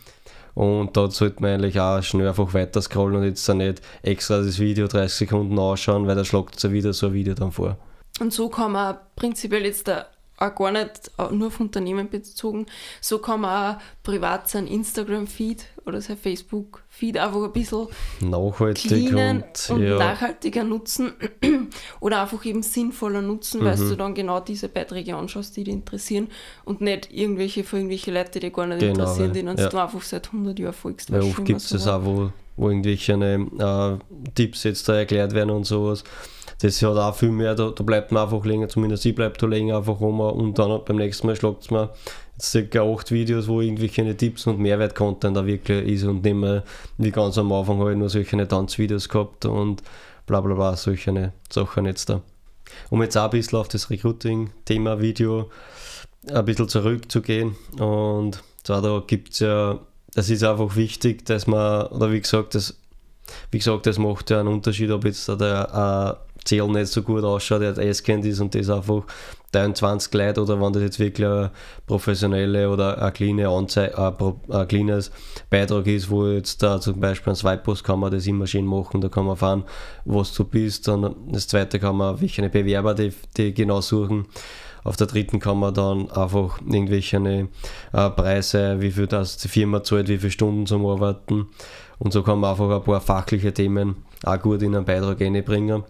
und 0.54 0.96
da 0.96 1.10
sollte 1.10 1.42
man 1.42 1.52
eigentlich 1.52 1.80
auch 1.80 2.02
schnell 2.02 2.28
einfach 2.28 2.54
weiter 2.54 2.80
scrollen 2.80 3.16
und 3.16 3.24
jetzt 3.24 3.48
dann 3.48 3.58
nicht 3.58 3.82
extra 4.02 4.38
das 4.38 4.58
Video 4.58 4.86
30 4.86 5.28
Sekunden 5.28 5.58
anschauen, 5.58 6.06
weil 6.06 6.16
da 6.16 6.24
schlägt 6.24 6.56
es 6.56 6.62
ja 6.62 6.72
wieder 6.72 6.92
so 6.92 7.08
ein 7.08 7.12
Video 7.14 7.34
dann 7.34 7.52
vor. 7.52 7.76
Und 8.20 8.32
so 8.32 8.48
kann 8.48 8.72
man 8.72 8.96
prinzipiell 9.16 9.64
jetzt 9.64 9.88
da 9.88 10.06
auch 10.42 10.54
gar 10.54 10.72
nicht 10.72 11.10
nur 11.30 11.48
auf 11.48 11.60
Unternehmen 11.60 12.08
bezogen. 12.08 12.66
So 13.00 13.18
kann 13.18 13.42
man 13.42 13.76
auch 13.76 13.80
privat 14.02 14.48
sein 14.48 14.66
Instagram-Feed 14.66 15.64
oder 15.86 16.00
sein 16.00 16.16
Facebook-Feed 16.16 17.18
einfach 17.18 17.42
ein 17.42 17.52
bisschen 17.52 17.88
nachhaltig 18.20 19.12
und, 19.12 19.70
und 19.70 19.82
ja. 19.82 19.98
nachhaltiger 19.98 20.64
nutzen 20.64 21.12
oder 22.00 22.22
einfach 22.22 22.44
eben 22.44 22.62
sinnvoller 22.62 23.22
nutzen, 23.22 23.60
mhm. 23.60 23.64
weil 23.64 23.76
du 23.76 23.96
dann 23.96 24.14
genau 24.14 24.40
diese 24.40 24.68
Beiträge 24.68 25.16
anschaust, 25.16 25.56
die 25.56 25.64
dich 25.64 25.74
interessieren 25.74 26.28
und 26.64 26.80
nicht 26.80 27.12
irgendwelche 27.12 27.64
für 27.64 27.76
irgendwelche 27.76 28.12
Leute, 28.12 28.32
die 28.32 28.40
dich 28.40 28.52
gar 28.52 28.66
nicht 28.66 28.80
genau, 28.80 28.92
interessieren, 28.92 29.32
denen 29.32 29.58
ja. 29.58 29.68
du 29.68 29.78
einfach 29.78 30.02
seit 30.02 30.26
100 30.26 30.58
Jahren 30.58 30.72
folgst. 30.72 31.10
Weil 31.12 31.22
oft 31.22 31.44
gibt 31.44 31.60
es 31.60 31.68
das 31.68 31.86
auch, 31.86 32.04
wo, 32.04 32.30
wo 32.56 32.68
irgendwelche 32.68 33.12
äh, 33.14 34.30
Tipps 34.34 34.64
jetzt 34.64 34.88
da 34.88 34.94
erklärt 34.94 35.34
werden 35.34 35.50
und 35.50 35.64
sowas 35.64 36.04
das 36.62 36.80
hat 36.80 36.96
auch 36.96 37.14
viel 37.14 37.30
mehr, 37.30 37.54
da, 37.54 37.70
da 37.70 37.82
bleibt 37.82 38.12
man 38.12 38.22
einfach 38.22 38.44
länger, 38.44 38.68
zumindest 38.68 39.04
ich 39.04 39.14
bleibe 39.14 39.36
da 39.36 39.46
länger 39.46 39.78
einfach 39.78 40.00
rum 40.00 40.20
und 40.20 40.58
dann 40.58 40.84
beim 40.84 40.96
nächsten 40.96 41.26
Mal 41.26 41.34
schlagt 41.34 41.62
es 41.62 41.70
mir 41.70 41.90
jetzt 42.34 42.50
circa 42.50 42.82
acht 42.82 43.10
Videos, 43.10 43.48
wo 43.48 43.60
irgendwelche 43.60 44.16
Tipps 44.16 44.46
und 44.46 44.60
Mehrwert-Content 44.60 45.36
da 45.36 45.44
wirklich 45.44 45.86
ist 45.88 46.04
und 46.04 46.22
nicht 46.22 46.34
mehr 46.34 46.62
wie 46.98 47.10
ganz 47.10 47.36
am 47.36 47.52
Anfang 47.52 47.80
habe 47.80 47.92
ich 47.92 47.98
nur 47.98 48.08
solche 48.08 48.46
Tanzvideos 48.46 49.08
gehabt 49.08 49.44
und 49.44 49.82
bla 50.26 50.40
bla 50.40 50.54
bla, 50.54 50.76
solche 50.76 51.32
Sachen 51.50 51.86
jetzt 51.86 52.08
da. 52.08 52.22
Um 52.90 53.02
jetzt 53.02 53.16
auch 53.16 53.24
ein 53.24 53.30
bisschen 53.30 53.58
auf 53.58 53.68
das 53.68 53.90
Recruiting-Thema 53.90 55.00
Video 55.00 55.50
ein 56.32 56.44
bisschen 56.44 56.68
zurückzugehen 56.68 57.56
und 57.80 58.40
zwar 58.62 58.82
da 58.82 59.02
gibt 59.04 59.32
es 59.32 59.40
ja, 59.40 59.80
das 60.14 60.30
ist 60.30 60.44
einfach 60.44 60.76
wichtig, 60.76 61.24
dass 61.26 61.46
man, 61.46 61.86
oder 61.86 62.10
wie 62.10 62.20
gesagt, 62.20 62.54
das, 62.54 62.76
wie 63.50 63.58
gesagt, 63.58 63.86
das 63.86 63.98
macht 63.98 64.30
ja 64.30 64.40
einen 64.40 64.48
Unterschied, 64.48 64.90
ob 64.90 65.04
jetzt 65.04 65.28
der 65.28 66.18
äh, 66.18 66.32
Ziel 66.44 66.66
nicht 66.68 66.88
so 66.88 67.02
gut 67.02 67.24
ausschaut, 67.24 67.62
der 67.62 67.78
eiskennend 67.78 68.26
ist 68.26 68.40
und 68.40 68.54
das 68.54 68.68
einfach 68.68 69.04
23 69.52 70.12
Leute 70.14 70.42
oder 70.42 70.60
wenn 70.60 70.72
das 70.72 70.82
jetzt 70.82 70.98
wirklich 70.98 71.26
eine 71.26 71.50
professionelle 71.86 72.68
oder 72.70 73.00
eine 73.00 73.12
kleine 73.12 73.48
ein, 73.48 73.66
ein 74.48 74.68
kleines 74.68 75.10
Beitrag 75.50 75.86
ist, 75.86 76.10
wo 76.10 76.26
jetzt 76.26 76.62
da 76.62 76.80
zum 76.80 76.98
Beispiel 76.98 77.32
ein 77.32 77.36
Swipe-Post 77.36 77.84
kann 77.84 78.00
man 78.00 78.10
das 78.10 78.26
immer 78.26 78.46
schön 78.46 78.64
machen, 78.64 79.00
da 79.00 79.08
kann 79.08 79.26
man 79.26 79.36
fahren, 79.36 79.64
was 80.04 80.32
du 80.32 80.44
bist. 80.44 80.88
Dann 80.88 81.14
das 81.30 81.46
zweite 81.46 81.78
kann 81.78 81.96
man 81.96 82.20
welche 82.20 82.48
Bewerber, 82.48 82.94
die, 82.94 83.12
die 83.36 83.52
genau 83.52 83.80
suchen. 83.82 84.26
Auf 84.84 84.96
der 84.96 85.06
dritten 85.06 85.38
kann 85.38 85.58
man 85.58 85.74
dann 85.74 86.10
einfach 86.10 86.60
irgendwelche 86.60 87.18
äh, 87.18 88.10
Preise, 88.10 88.80
wie 88.80 88.90
viel 88.90 89.06
das 89.06 89.36
die 89.36 89.48
Firma 89.48 89.82
zahlt, 89.82 90.08
wie 90.08 90.18
viele 90.18 90.32
Stunden 90.32 90.66
zum 90.66 90.84
Arbeiten. 90.86 91.46
Und 91.98 92.12
so 92.12 92.22
kann 92.22 92.40
man 92.40 92.50
einfach 92.50 92.68
ein 92.68 92.82
paar 92.82 93.00
fachliche 93.00 93.54
Themen 93.54 93.96
auch 94.24 94.40
gut 94.40 94.62
in 94.62 94.74
einen 94.74 94.84
Beitrag 94.84 95.20
einbringen. 95.20 95.84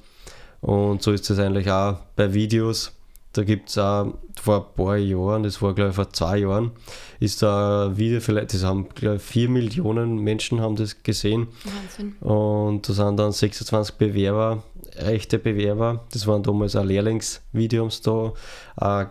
Und 0.61 1.03
so 1.03 1.13
ist 1.13 1.29
es 1.31 1.39
eigentlich 1.39 1.71
auch 1.71 1.97
bei 2.17 2.33
Videos. 2.33 2.93
Da 3.33 3.45
gibt 3.45 3.71
es 3.71 3.79
auch 3.79 4.15
vor 4.41 4.57
ein 4.59 4.77
paar 4.77 4.97
Jahren, 4.97 5.43
das 5.43 5.63
war 5.63 5.75
glaube 5.75 5.91
ich 5.91 5.97
vor 5.97 6.13
zwei 6.13 6.39
Jahren, 6.39 6.73
ist 7.19 7.43
da 7.43 7.87
ein 7.87 7.97
Video, 7.97 8.21
vielleicht, 8.21 8.53
das 8.53 8.65
haben 8.65 8.89
glaube 8.95 9.17
ich 9.17 9.23
vier 9.23 9.49
Millionen 9.49 10.19
Menschen 10.19 10.61
haben 10.61 10.77
das 10.77 11.03
gesehen. 11.03 11.49
Wahnsinn. 11.65 12.17
Und 12.21 12.89
da 12.89 12.93
sind 12.93 13.17
dann 13.17 13.33
26 13.33 13.97
Bewerber, 13.97 14.63
echte 14.97 15.39
Bewerber. 15.39 16.05
Das 16.13 16.27
waren 16.27 16.43
damals 16.43 16.77
auch 16.77 16.85
Lehrlingsvideos 16.85 18.03
da. 18.03 18.33
Äh, 18.81 19.07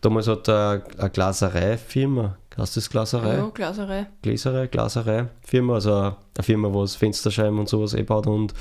damals 0.00 0.28
hat 0.28 0.48
eine, 0.48 0.82
eine 0.98 1.10
Glaserei-Firma, 1.10 2.36
du 2.50 2.62
das 2.62 2.90
Glaserei? 2.90 3.36
Ja, 3.36 3.50
Glaserei. 3.54 4.06
Glaserei, 4.22 4.66
Glaserei-Firma, 4.66 5.74
also 5.74 5.94
eine 5.94 6.16
Firma, 6.42 6.68
was 6.72 6.96
Fensterscheiben 6.96 7.58
und 7.58 7.68
sowas 7.68 7.94
einbaut 7.94 8.26
und 8.26 8.52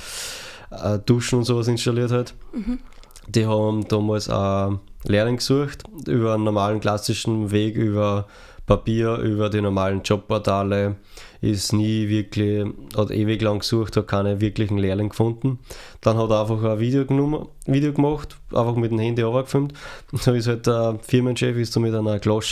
äh, 0.72 1.00
Duschen 1.00 1.40
und 1.40 1.46
sowas 1.46 1.68
installiert 1.68 2.12
hat. 2.12 2.34
Mhm. 2.54 2.80
Die 3.28 3.46
haben 3.46 3.88
damals 3.88 4.30
auch 4.30 4.80
Lehrling 5.04 5.38
gesucht, 5.38 5.84
über 6.08 6.34
einen 6.34 6.44
normalen 6.44 6.80
klassischen 6.80 7.52
Weg, 7.52 7.76
über 7.76 8.26
Papier, 8.66 9.18
über 9.18 9.50
die 9.50 9.62
normalen 9.62 10.02
Jobportale, 10.02 10.98
ist 11.42 11.72
nie 11.72 12.10
wirklich, 12.10 12.66
hat 12.96 13.12
ewig 13.12 13.42
lang 13.42 13.60
gesucht, 13.60 13.96
hat 13.96 14.08
keine 14.08 14.42
wirklichen 14.42 14.78
Lehrling 14.78 15.10
gefunden. 15.10 15.60
Dann 16.02 16.18
hat 16.18 16.30
er 16.30 16.42
einfach 16.42 16.62
ein 16.64 16.80
Video, 16.80 17.06
genommen, 17.06 17.48
Video 17.74 17.94
gemacht, 17.94 18.38
einfach 18.52 18.76
mit 18.76 18.92
dem 18.92 19.00
Handy 19.00 19.22
runtergefilmt. 19.22 19.74
So 20.14 20.34
ist 20.34 20.48
halt 20.48 20.68
der 20.68 21.00
Firmenchef 21.02 21.56
ist 21.58 21.74
so 21.74 21.80
mit 21.80 21.94
einer 21.94 22.02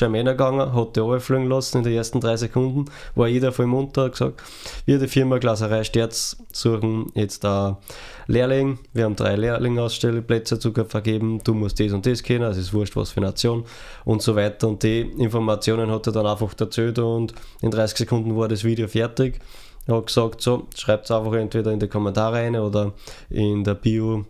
Männer 0.09 0.31
gegangen, 0.31 0.73
hat 0.73 0.95
die 0.95 0.99
runterfliegen 0.99 1.49
lassen 1.49 1.79
in 1.79 1.83
den 1.83 1.93
ersten 1.93 2.19
drei 2.19 2.37
Sekunden, 2.37 2.85
war 3.15 3.27
jeder 3.27 3.51
voll 3.51 3.67
munter, 3.67 4.09
gesagt, 4.09 4.41
wir 4.85 4.99
die 4.99 5.07
Firma 5.07 5.37
Glaserei 5.37 5.83
Sterz 5.83 6.37
suchen? 6.51 7.11
Jetzt 7.13 7.43
da 7.43 7.79
Lehrling, 8.27 8.79
wir 8.93 9.05
haben 9.05 9.15
drei 9.15 9.35
Lehrlingausstellplätze 9.35 10.59
zu 10.59 10.73
vergeben, 10.73 11.41
du 11.43 11.53
musst 11.53 11.79
das 11.79 11.93
und 11.93 12.05
das 12.05 12.23
kennen, 12.23 12.43
also 12.43 12.59
ist 12.59 12.73
wurscht 12.73 12.95
was 12.95 13.11
für 13.11 13.21
Nation 13.21 13.65
und 14.03 14.21
so 14.21 14.35
weiter. 14.35 14.67
Und 14.67 14.83
die 14.83 15.01
Informationen 15.01 15.91
hat 15.91 16.07
er 16.07 16.13
dann 16.13 16.25
einfach 16.25 16.53
erzählt 16.59 16.99
und 16.99 17.33
in 17.61 17.71
30 17.71 17.99
Sekunden 17.99 18.35
war 18.35 18.47
das 18.47 18.63
Video 18.63 18.87
fertig. 18.87 19.39
Er 19.87 19.97
hat 19.97 20.07
gesagt, 20.07 20.41
so, 20.41 20.67
schreibt 20.75 21.05
es 21.05 21.11
einfach 21.11 21.33
entweder 21.33 21.71
in 21.71 21.79
die 21.79 21.87
Kommentare 21.87 22.37
rein 22.37 22.55
oder 22.55 22.93
in 23.29 23.63
der 23.63 23.75
Bio, 23.75 24.25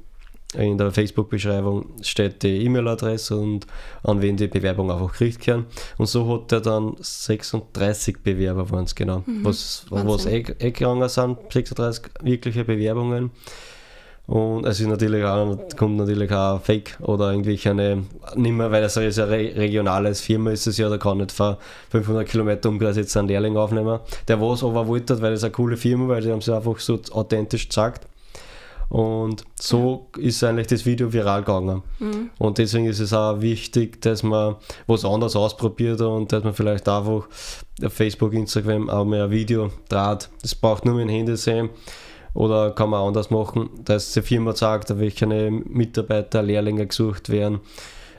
in 0.57 0.77
der 0.77 0.91
Facebook-Beschreibung 0.91 1.85
steht 2.01 2.43
die 2.43 2.63
E-Mail-Adresse 2.65 3.37
und 3.37 3.67
an 4.03 4.21
wen 4.21 4.37
die 4.37 4.47
Bewerbung 4.47 4.91
einfach 4.91 5.11
gekriegt 5.11 5.45
werden. 5.47 5.65
Und 5.97 6.07
so 6.07 6.27
hat 6.33 6.51
er 6.51 6.61
dann 6.61 6.95
36 6.99 8.23
Bewerber 8.23 8.69
waren 8.69 8.85
es 8.85 8.95
genau, 8.95 9.23
mhm. 9.25 9.43
was, 9.43 9.85
was 9.89 10.25
eh, 10.25 10.43
eh 10.59 10.71
gegangen 10.71 11.07
sind, 11.09 11.37
36 11.51 12.05
wirkliche 12.21 12.63
Bewerbungen. 12.63 13.31
Und 14.27 14.65
es 14.65 14.79
ist 14.79 14.87
natürlich 14.87 15.23
auch, 15.23 15.55
kommt 15.77 15.97
natürlich 15.97 16.31
auch 16.31 16.59
Fake 16.59 16.97
oder 17.01 17.31
irgendwie 17.31 17.59
eine, 17.69 18.03
nicht 18.35 18.53
mehr, 18.53 18.71
weil 18.71 18.83
es 18.83 18.97
ist 18.97 19.19
eine 19.19 19.31
regionales 19.31 20.21
Firma 20.21 20.49
ist 20.49 20.65
es 20.65 20.77
ja, 20.77 20.89
da 20.89 20.97
kann 20.97 21.19
nicht 21.19 21.31
vor 21.31 21.59
500 21.91 22.27
Kilometer 22.27 22.69
Umkreis 22.69 22.97
jetzt 22.97 23.15
einen 23.17 23.27
Lehrling 23.27 23.55
aufnehmen. 23.55 23.99
Der 24.27 24.41
was 24.41 24.63
aber 24.63 24.87
wollte, 24.87 25.21
weil 25.21 25.33
es 25.33 25.43
eine 25.43 25.51
coole 25.51 25.77
Firma, 25.77 26.07
weil 26.07 26.23
sie 26.23 26.31
haben 26.31 26.41
sie 26.41 26.55
einfach 26.55 26.79
so 26.79 26.99
authentisch 27.11 27.69
gezeigt. 27.69 28.07
Und 28.89 29.43
so 29.59 30.09
ja. 30.17 30.23
ist 30.23 30.43
eigentlich 30.43 30.67
das 30.67 30.85
Video 30.85 31.11
viral 31.11 31.41
gegangen. 31.41 31.81
Mhm. 31.99 32.29
Und 32.37 32.57
deswegen 32.57 32.85
ist 32.85 32.99
es 32.99 33.13
auch 33.13 33.41
wichtig, 33.41 34.01
dass 34.01 34.23
man 34.23 34.55
was 34.87 35.05
anderes 35.05 35.35
ausprobiert 35.35 36.01
und 36.01 36.31
dass 36.31 36.43
man 36.43 36.53
vielleicht 36.53 36.87
einfach 36.87 37.27
auf 37.83 37.93
Facebook, 37.93 38.33
Instagram 38.33 38.89
auch 38.89 39.05
mehr 39.05 39.25
ein 39.25 39.31
Video 39.31 39.71
draht. 39.89 40.29
Das 40.41 40.55
braucht 40.55 40.85
nur 40.85 40.99
dem 40.99 41.09
Handy 41.09 41.35
sehen 41.35 41.69
oder 42.33 42.71
kann 42.71 42.89
man 42.89 43.07
anders 43.07 43.31
machen, 43.31 43.69
dass 43.83 44.11
die 44.13 44.21
Firma 44.21 44.53
sagt, 44.53 44.97
welche 44.99 45.25
Mitarbeiter, 45.25 46.43
Lehrlinge 46.43 46.85
gesucht 46.85 47.29
werden, 47.29 47.61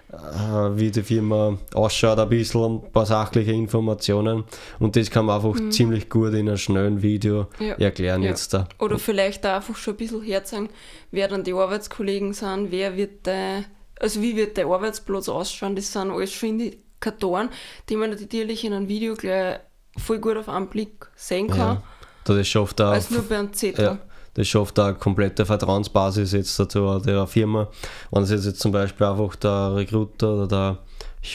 wie 0.09 0.91
die 0.91 1.03
Firma 1.03 1.59
ausschaut, 1.75 2.19
ein 2.19 2.29
bisschen, 2.29 2.77
ein 2.77 2.93
paar 2.93 3.07
sachliche 3.07 3.53
Informationen. 3.53 4.45
Und 4.79 4.97
das 4.97 5.11
kann 5.11 5.27
man 5.27 5.37
einfach 5.37 5.61
mhm. 5.61 5.71
ziemlich 5.71 6.09
gut 6.09 6.33
in 6.33 6.49
einem 6.49 6.57
schnellen 6.57 7.03
Video 7.03 7.49
ja. 7.59 7.75
erklären 7.75 8.23
ja. 8.23 8.31
jetzt 8.31 8.55
da. 8.55 8.69
Oder 8.79 8.99
vielleicht 8.99 9.45
auch 9.47 9.55
einfach 9.55 9.77
schon 9.77 9.95
ein 9.95 9.97
bisschen 9.97 10.23
herzeigen, 10.23 10.69
wer 11.11 11.29
dann 11.29 11.45
die 11.45 11.53
Arbeitskollegen 11.53 12.33
sind, 12.33 12.71
wer 12.71 12.97
wird 12.97 13.27
der, 13.27 13.65
also 14.01 14.23
wie 14.23 14.37
wird 14.37 14.57
der 14.57 14.67
Arbeitsplatz 14.67 15.29
ausschauen, 15.29 15.75
das 15.75 15.93
sind 15.93 16.11
alles 16.11 16.33
schon 16.33 16.51
Indikatoren, 16.51 17.49
die 17.89 17.97
man 17.97 18.11
natürlich 18.11 18.65
in 18.65 18.73
einem 18.73 18.89
Video 18.89 19.15
gleich 19.15 19.59
voll 19.99 20.19
gut 20.19 20.37
auf 20.37 20.49
einen 20.49 20.69
Blick 20.69 21.07
sehen 21.17 21.49
kann. 21.49 21.59
Ja. 21.59 21.83
Das 22.25 22.49
schafft 22.49 22.81
auch, 22.81 22.91
Als 22.91 23.11
nur 23.11 23.23
bei 23.23 23.39
einem 23.39 23.53
Zettel. 23.53 23.85
Ja, 23.85 23.99
das 24.37 24.49
schafft 24.49 24.79
eine 24.79 24.95
komplette 24.95 25.47
Vertrauensbasis 25.47 26.33
jetzt 26.33 26.59
dazu 26.61 26.99
der 26.99 27.27
Firma. 27.27 27.69
Wenn 28.11 28.23
es 28.23 28.31
jetzt 28.31 28.61
zum 28.61 28.71
Beispiel 28.71 29.07
einfach 29.07 29.35
der 29.37 29.75
Recruiter 29.75 30.35
oder 30.35 30.47
der 30.47 30.79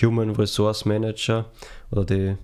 Human 0.01 0.29
Resource 0.35 0.85
Manager 0.85 1.45
oder 1.89 2.05
die, 2.05 2.37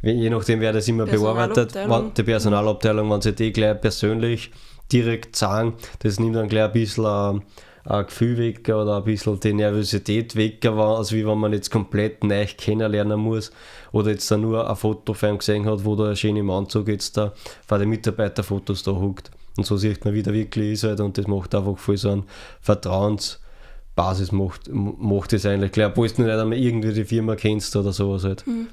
je 0.00 0.30
nachdem 0.30 0.60
wer 0.60 0.72
das 0.72 0.88
immer 0.88 1.04
bearbeitet, 1.04 1.76
die 2.16 2.22
Personalabteilung, 2.22 3.10
wenn 3.10 3.20
sie 3.20 3.34
die 3.34 3.52
gleich 3.52 3.78
persönlich 3.82 4.50
direkt 4.90 5.36
sagen, 5.36 5.74
das 5.98 6.18
nimmt 6.18 6.36
dann 6.36 6.48
gleich 6.48 6.64
ein 6.64 6.72
bisschen 6.72 7.04
ein, 7.04 7.42
ein 7.84 8.06
Gefühl 8.06 8.38
weg 8.38 8.66
oder 8.66 8.96
ein 8.96 9.04
bisschen 9.04 9.38
die 9.40 9.52
Nervosität 9.52 10.36
weg, 10.36 10.64
als 10.64 11.12
wie 11.12 11.26
wenn 11.26 11.36
man 11.36 11.52
jetzt 11.52 11.70
komplett 11.70 12.24
neu 12.24 12.46
kennenlernen 12.46 13.20
muss 13.20 13.52
oder 13.92 14.12
jetzt 14.12 14.30
da 14.30 14.38
nur 14.38 14.70
ein 14.70 14.76
Foto 14.76 15.12
von 15.12 15.28
ihm 15.28 15.38
gesehen 15.38 15.66
hat, 15.66 15.84
wo 15.84 15.96
da 15.96 16.16
schön 16.16 16.36
im 16.36 16.48
Anzug 16.48 16.88
jetzt 16.88 17.18
da 17.18 17.34
vor 17.66 17.78
den 17.78 17.90
Mitarbeiterfotos 17.90 18.82
da 18.82 18.92
huckt. 18.92 19.30
Und 19.58 19.64
so 19.64 19.76
sieht 19.76 20.04
man, 20.04 20.14
wie 20.14 20.22
der 20.22 20.32
wirklich 20.32 20.74
ist 20.74 20.84
halt, 20.84 21.00
und 21.00 21.18
das 21.18 21.26
macht 21.26 21.52
einfach 21.52 21.76
voll 21.76 21.96
so 21.96 22.10
eine 22.10 22.22
Vertrauensbasis, 22.60 24.30
macht, 24.30 24.70
macht 24.72 25.32
das 25.32 25.44
eigentlich. 25.46 25.72
Klar, 25.72 25.90
obwohl 25.90 26.08
du 26.08 26.22
nicht 26.22 26.30
einmal 26.30 26.56
irgendwie 26.56 26.92
die 26.92 27.04
Firma 27.04 27.34
kennst 27.34 27.74
oder 27.74 27.92
sowas 27.92 28.22
halt. 28.22 28.46
Hm. 28.46 28.68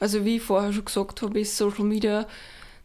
Also 0.00 0.24
wie 0.24 0.38
ich 0.38 0.42
vorher 0.42 0.72
schon 0.72 0.84
gesagt 0.84 1.22
habe, 1.22 1.38
ist 1.38 1.56
Social 1.56 1.84
Media 1.84 2.26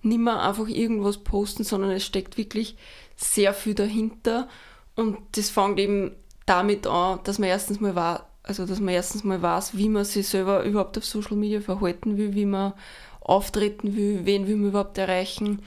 nicht 0.04 0.20
mehr 0.20 0.40
einfach 0.40 0.68
irgendwas 0.68 1.18
posten, 1.18 1.64
sondern 1.64 1.90
es 1.90 2.06
steckt 2.06 2.38
wirklich 2.38 2.78
sehr 3.16 3.56
viel 3.56 3.74
dahinter. 3.74 4.48
Und 4.96 5.18
das 5.32 5.50
fängt 5.50 5.80
eben 5.80 6.12
damit 6.46 6.86
an, 6.86 7.22
dass 7.24 7.40
man 7.40 7.50
erstens 7.50 7.80
mal 7.80 7.96
war, 7.96 8.28
also 8.44 8.68
dass 8.68 8.80
man 8.80 8.94
erstens 8.94 9.24
mal 9.24 9.42
weiß, 9.42 9.76
wie 9.76 9.90
man 9.90 10.06
sich 10.06 10.28
selber 10.28 10.64
überhaupt 10.64 10.96
auf 10.96 11.06
Social 11.06 11.38
Media 11.38 11.60
verhalten 11.60 12.18
will, 12.18 12.36
wie 12.36 12.46
man 12.46 12.74
auftreten 13.20 13.96
will, 13.96 14.22
wen 14.26 14.46
will 14.46 14.58
man 14.58 14.70
überhaupt 14.70 15.00
erreichen. 15.00 15.64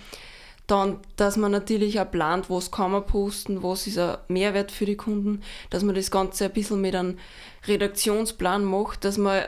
Dann, 0.71 1.01
dass 1.17 1.37
man 1.37 1.51
natürlich 1.51 1.99
auch 1.99 2.09
plant, 2.09 2.49
was 2.49 2.71
kann 2.71 2.93
man 2.93 3.05
posten, 3.05 3.65
was 3.65 3.89
ist 3.89 3.99
ein 3.99 4.19
Mehrwert 4.29 4.71
für 4.71 4.87
die 4.87 4.97
Kunden, 4.97 5.43
dass 5.69 5.83
man 5.83 5.97
das 5.97 6.13
Ganze 6.13 6.45
ein 6.45 6.53
bisschen 6.53 6.81
mit 6.81 6.95
einem 6.95 7.19
Redaktionsplan 7.67 8.65
macht, 8.65 9.05
dass 9.05 9.19
man 9.19 9.43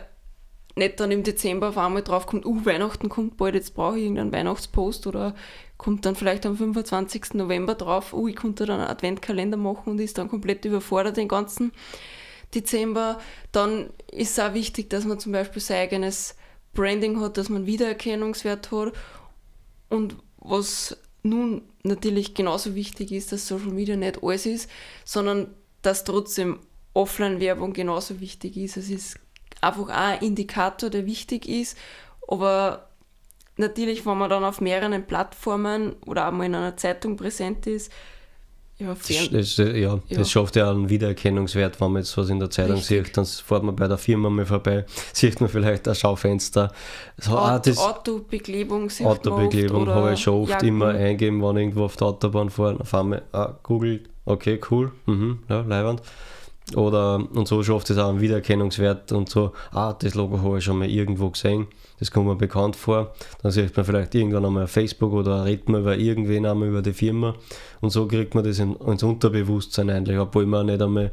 nicht 0.74 0.98
dann 0.98 1.12
im 1.12 1.22
Dezember 1.22 1.68
auf 1.68 1.78
einmal 1.78 2.02
drauf 2.02 2.26
kommt, 2.26 2.44
uh, 2.44 2.64
Weihnachten 2.64 3.08
kommt 3.08 3.36
bald, 3.36 3.54
jetzt 3.54 3.74
brauche 3.74 3.98
ich 3.98 4.02
irgendeinen 4.02 4.32
Weihnachtspost 4.32 5.06
oder 5.06 5.36
kommt 5.76 6.06
dann 6.06 6.16
vielleicht 6.16 6.44
am 6.44 6.56
25. 6.56 7.34
November 7.34 7.76
drauf, 7.76 8.12
uh, 8.12 8.26
ich 8.26 8.34
konnte 8.34 8.66
dann 8.66 8.80
einen 8.80 8.90
Adventkalender 8.90 9.56
machen 9.56 9.92
und 9.92 10.00
ist 10.00 10.18
dann 10.18 10.28
komplett 10.28 10.64
überfordert 10.64 11.18
den 11.18 11.28
ganzen 11.28 11.70
Dezember. 12.52 13.20
Dann 13.52 13.90
ist 14.10 14.36
es 14.36 14.44
auch 14.44 14.54
wichtig, 14.54 14.90
dass 14.90 15.04
man 15.04 15.20
zum 15.20 15.30
Beispiel 15.30 15.62
sein 15.62 15.82
eigenes 15.82 16.34
Branding 16.74 17.20
hat, 17.20 17.36
dass 17.36 17.48
man 17.48 17.66
Wiedererkennungswert 17.66 18.72
hat. 18.72 18.92
Und 19.88 20.16
was 20.38 20.96
nun 21.22 21.62
natürlich 21.82 22.34
genauso 22.34 22.74
wichtig 22.74 23.12
ist, 23.12 23.32
dass 23.32 23.46
Social 23.46 23.72
Media 23.72 23.96
nicht 23.96 24.22
alles 24.22 24.46
ist, 24.46 24.70
sondern 25.04 25.54
dass 25.82 26.04
trotzdem 26.04 26.60
Offline-Werbung 26.94 27.72
genauso 27.72 28.20
wichtig 28.20 28.56
ist. 28.56 28.76
Es 28.76 28.90
ist 28.90 29.18
einfach 29.60 29.84
auch 29.84 29.88
ein 29.88 30.20
Indikator, 30.20 30.90
der 30.90 31.06
wichtig 31.06 31.48
ist, 31.48 31.76
aber 32.28 32.88
natürlich, 33.56 34.04
wenn 34.06 34.18
man 34.18 34.30
dann 34.30 34.44
auf 34.44 34.60
mehreren 34.60 35.06
Plattformen 35.06 35.94
oder 36.06 36.28
auch 36.28 36.32
mal 36.32 36.46
in 36.46 36.54
einer 36.54 36.76
Zeitung 36.76 37.16
präsent 37.16 37.66
ist, 37.66 37.92
ja, 38.82 38.94
das, 39.30 39.56
das, 39.56 39.56
ja, 39.56 39.74
ja, 39.74 40.00
das 40.10 40.30
schafft 40.30 40.56
ja 40.56 40.70
einen 40.70 40.88
Wiedererkennungswert, 40.88 41.80
wenn 41.80 41.92
man 41.92 42.02
jetzt 42.02 42.16
was 42.16 42.28
in 42.28 42.38
der 42.38 42.50
Zeitung 42.50 42.76
Richtig. 42.76 43.06
sieht, 43.06 43.16
dann 43.16 43.26
fährt 43.26 43.62
man 43.62 43.76
bei 43.76 43.88
der 43.88 43.98
Firma 43.98 44.30
mal 44.30 44.46
vorbei, 44.46 44.84
sieht 45.12 45.40
man 45.40 45.48
vielleicht 45.48 45.88
ein 45.88 45.94
Schaufenster. 45.94 46.72
So, 47.18 47.32
Auto, 47.32 47.40
ah, 47.40 47.58
das, 47.58 47.78
Autobeklebung 47.78 48.90
Autobeklebung 49.04 49.88
habe 49.88 50.14
ich 50.14 50.20
schon 50.20 50.42
oft 50.42 50.50
Jacken. 50.50 50.68
immer 50.68 50.88
eingeben, 50.88 51.42
wenn 51.42 51.56
ich 51.56 51.62
irgendwo 51.62 51.84
auf 51.84 51.96
der 51.96 52.08
Autobahn 52.08 52.50
fahre, 52.50 52.80
auf 52.80 52.94
einmal 52.94 53.22
ah, 53.32 53.54
googelt, 53.62 54.08
okay, 54.24 54.60
cool, 54.70 54.92
mhm, 55.06 55.38
ja, 55.48 55.60
leibend. 55.60 56.02
Oder 56.76 57.16
und 57.35 57.49
so 57.49 57.62
schafft 57.62 57.90
es 57.90 57.99
auch 57.99 58.09
einen 58.09 58.21
Wiedererkennungswert 58.21 59.12
und 59.12 59.28
so, 59.28 59.52
ah, 59.73 59.92
das 59.92 60.14
Logo 60.14 60.40
habe 60.42 60.59
ich 60.59 60.64
schon 60.64 60.78
mal 60.78 60.88
irgendwo 60.88 61.28
gesehen, 61.28 61.66
das 61.99 62.11
kommt 62.11 62.26
mir 62.26 62.37
bekannt 62.37 62.76
vor. 62.76 63.12
Dann 63.42 63.52
sieht 63.52 63.76
man 63.76 63.85
vielleicht 63.85 64.14
irgendwann 64.14 64.47
einmal 64.47 64.64
auf 64.64 64.71
Facebook 64.71 65.12
oder 65.12 65.45
redet 65.45 65.69
man 65.69 65.83
über 65.83 65.97
irgendwen 65.97 66.47
einmal 66.47 66.69
über 66.69 66.83
die 66.83 66.92
Firma 66.92 67.35
und 67.81 67.90
so 67.90 68.07
kriegt 68.07 68.35
man 68.35 68.45
das 68.45 68.59
in, 68.59 68.76
ins 68.76 69.02
Unterbewusstsein 69.02 69.90
eigentlich, 69.90 70.19
obwohl 70.19 70.47
man 70.47 70.66
nicht 70.66 70.81
einmal 70.81 71.11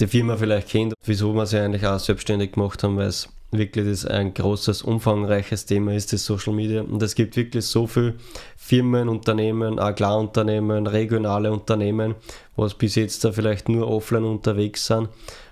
die 0.00 0.06
Firma 0.06 0.36
vielleicht 0.36 0.68
kennt, 0.68 0.94
wieso 1.04 1.32
wir 1.34 1.46
sie 1.46 1.58
eigentlich 1.58 1.86
auch 1.86 1.98
selbstständig 1.98 2.52
gemacht 2.52 2.82
haben, 2.82 2.96
weil 2.96 3.08
es 3.08 3.28
wirklich 3.50 3.86
das 3.86 4.04
ein 4.06 4.34
großes, 4.34 4.82
umfangreiches 4.82 5.66
Thema 5.66 5.94
ist, 5.94 6.12
das 6.12 6.24
Social 6.24 6.52
Media. 6.52 6.82
Und 6.82 7.02
es 7.02 7.14
gibt 7.14 7.36
wirklich 7.36 7.64
so 7.64 7.86
viele 7.86 8.14
Firmen, 8.56 9.08
Unternehmen, 9.08 9.78
Agrarunternehmen, 9.78 10.86
regionale 10.86 11.52
Unternehmen, 11.52 12.14
was 12.56 12.74
bis 12.74 12.96
jetzt 12.96 13.24
da 13.24 13.32
vielleicht 13.32 13.68
nur 13.68 13.88
offline 13.88 14.24
unterwegs 14.24 14.86
sind 14.86 15.08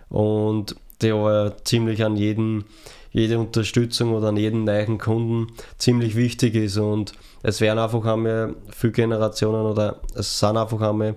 und 0.09 0.77
die 1.03 1.11
aber 1.11 1.57
ziemlich 1.65 2.05
an 2.05 2.17
jeden, 2.17 2.65
jede 3.13 3.39
Unterstützung 3.39 4.15
oder 4.15 4.29
an 4.29 4.37
jeden 4.37 4.65
neuen 4.65 4.99
Kunden 4.99 5.53
ziemlich 5.79 6.17
wichtig 6.17 6.55
ist. 6.55 6.77
Und 6.79 7.13
es 7.43 7.61
werden 7.61 7.79
einfach 7.79 8.05
einmal 8.05 8.55
viele 8.71 8.93
Generationen 8.93 9.67
oder 9.67 10.01
es 10.15 10.39
sind 10.39 10.57
einfach 10.57 10.81
einmal 10.81 11.17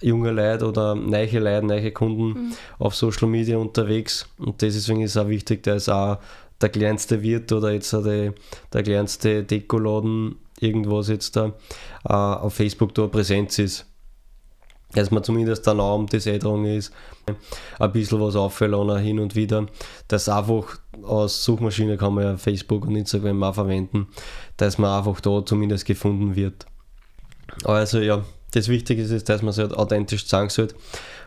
junge 0.00 0.30
Leute 0.30 0.66
oder 0.66 0.94
neue 0.94 1.38
Leute, 1.38 1.66
neue 1.66 1.92
Kunden 1.92 2.28
mhm. 2.28 2.52
auf 2.78 2.94
Social 2.94 3.28
Media 3.28 3.56
unterwegs. 3.56 4.28
Und 4.38 4.62
deswegen 4.62 5.02
ist 5.02 5.12
es 5.12 5.16
auch 5.16 5.28
wichtig, 5.28 5.62
dass 5.62 5.88
auch 5.88 6.18
der 6.60 6.68
kleinste 6.68 7.22
Wirt 7.22 7.52
oder 7.52 7.72
jetzt 7.72 7.92
der, 7.92 8.34
der 8.72 8.82
kleinste 8.82 9.44
Dekoladen 9.44 10.36
irgendwas 10.60 11.08
jetzt 11.08 11.36
da 11.36 11.52
äh, 12.08 12.12
auf 12.12 12.54
Facebook 12.54 12.94
da 12.94 13.06
Präsenz 13.06 13.58
ist. 13.58 13.86
dass 14.92 15.10
man 15.10 15.22
zumindest 15.22 15.66
der 15.66 15.74
Name 15.74 16.06
des 16.06 16.26
Änderung 16.26 16.64
ist, 16.64 16.92
ein 17.78 17.92
bisschen 17.92 18.20
was 18.20 18.36
auffällt 18.36 18.74
hin 19.00 19.18
und 19.18 19.34
wieder. 19.34 19.66
Das 20.08 20.28
einfach 20.28 20.78
aus 21.02 21.44
Suchmaschine 21.44 21.96
kann 21.96 22.14
man 22.14 22.24
ja 22.24 22.36
Facebook 22.36 22.86
und 22.86 22.96
Instagram 22.96 23.42
auch 23.42 23.54
verwenden, 23.54 24.06
dass 24.56 24.78
man 24.78 24.96
einfach 24.96 25.20
da 25.20 25.44
zumindest 25.44 25.84
gefunden 25.84 26.34
wird. 26.34 26.66
Also 27.64 27.98
ja, 27.98 28.24
das 28.56 28.68
Wichtige 28.68 29.02
ist, 29.02 29.28
dass 29.28 29.42
man 29.42 29.52
sich 29.52 29.62
halt 29.62 29.74
authentisch 29.74 30.26
zeigen 30.26 30.48
sollte. 30.48 30.74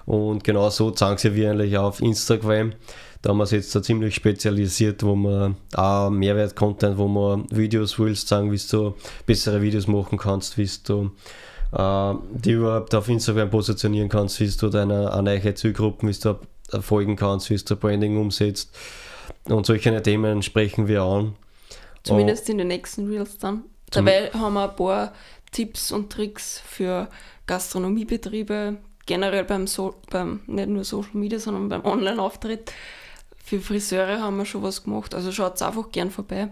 Und 0.06 0.44
genau 0.44 0.70
so 0.70 0.92
zeigen 0.92 1.18
sie 1.18 1.36
wir 1.36 1.52
eigentlich 1.52 1.78
auf 1.78 2.02
Instagram. 2.02 2.74
Da 3.22 3.30
haben 3.30 3.38
wir 3.38 3.44
es 3.44 3.52
jetzt 3.52 3.76
da 3.76 3.84
ziemlich 3.84 4.16
spezialisiert, 4.16 5.04
wo 5.04 5.16
man 5.16 5.58
auch 5.76 6.10
Mehrwert-Content, 6.10 6.98
wo 6.98 7.08
man 7.08 7.46
Videos 7.52 8.00
willst, 8.00 8.28
sagen, 8.28 8.52
wie 8.52 8.62
du 8.72 8.96
bessere 9.26 9.62
Videos 9.62 9.88
machen 9.88 10.18
kannst, 10.18 10.58
wie 10.58 10.70
du 10.86 11.12
äh, 11.74 12.14
die 12.32 12.52
überhaupt 12.52 12.96
auf 12.96 13.10
Instagram 13.10 13.50
positionieren 13.50 14.10
kannst, 14.10 14.40
wie 14.40 14.50
du 14.50 14.70
deine 14.70 15.22
neue 15.22 15.54
Zielgruppen, 15.54 16.10
wie 16.10 16.18
du 16.20 16.40
folgen 16.82 17.16
kannst, 17.16 17.50
wie 17.50 17.58
du 17.58 17.76
Branding 17.76 18.18
umsetzt. 18.18 18.76
Und 19.46 19.66
solche 19.66 20.02
Themen 20.02 20.42
sprechen 20.42 20.88
wir 20.88 21.04
an. 21.04 21.36
Zumindest 22.04 22.46
und 22.46 22.54
in 22.54 22.58
den 22.60 22.68
nächsten 22.70 23.08
Reels 23.08 23.38
dann. 23.38 23.64
Dabei 23.92 24.30
haben 24.32 24.54
wir 24.54 24.70
ein 24.70 24.76
paar 24.76 25.14
Tipps 25.52 25.92
und 25.92 26.12
Tricks 26.12 26.62
für 26.66 27.10
Gastronomiebetriebe, 27.48 28.78
generell 29.06 29.44
beim, 29.44 29.68
so 29.68 29.96
beim 30.10 30.42
nicht 30.48 30.70
nur 30.70 30.84
Social 30.84 31.16
Media, 31.16 31.40
sondern 31.40 31.70
beim 31.70 31.86
Online-Auftritt. 31.86 32.72
Für 33.44 33.60
Friseure 33.60 34.22
haben 34.22 34.38
wir 34.38 34.46
schon 34.46 34.62
was 34.62 34.84
gemacht, 34.84 35.16
also 35.16 35.32
schaut 35.32 35.62
einfach 35.62 35.92
gern 35.92 36.12
vorbei. 36.12 36.50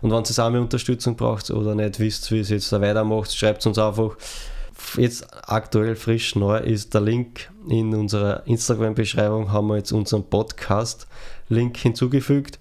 Und 0.00 0.10
wenn 0.10 0.22
ihr 0.24 0.44
auch 0.44 0.50
mehr 0.50 0.60
Unterstützung 0.60 1.16
braucht 1.16 1.50
oder 1.50 1.74
nicht 1.74 1.98
wisst, 1.98 2.30
wie 2.30 2.40
es 2.40 2.50
jetzt 2.50 2.72
da 2.72 2.80
weitermacht, 2.80 3.34
schreibt 3.34 3.66
uns 3.66 3.78
einfach. 3.78 4.16
Jetzt 4.96 5.26
aktuell 5.48 5.96
frisch 5.96 6.34
neu 6.34 6.58
ist 6.58 6.92
der 6.92 7.02
Link 7.02 7.50
in 7.68 7.94
unserer 7.94 8.46
Instagram-Beschreibung, 8.46 9.52
haben 9.52 9.68
wir 9.68 9.76
jetzt 9.76 9.92
unseren 9.92 10.24
Podcast-Link 10.24 11.76
hinzugefügt, 11.76 12.58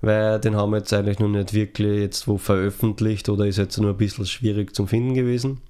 weil 0.00 0.40
den 0.40 0.56
haben 0.56 0.70
wir 0.70 0.78
jetzt 0.78 0.92
eigentlich 0.92 1.18
noch 1.18 1.28
nicht 1.28 1.52
wirklich 1.52 2.00
jetzt 2.00 2.28
wo 2.28 2.38
veröffentlicht 2.38 3.28
oder 3.28 3.46
ist 3.46 3.58
jetzt 3.58 3.78
nur 3.78 3.90
ein 3.90 3.96
bisschen 3.96 4.26
schwierig 4.26 4.74
zum 4.74 4.88
Finden 4.88 5.14
gewesen. 5.14 5.60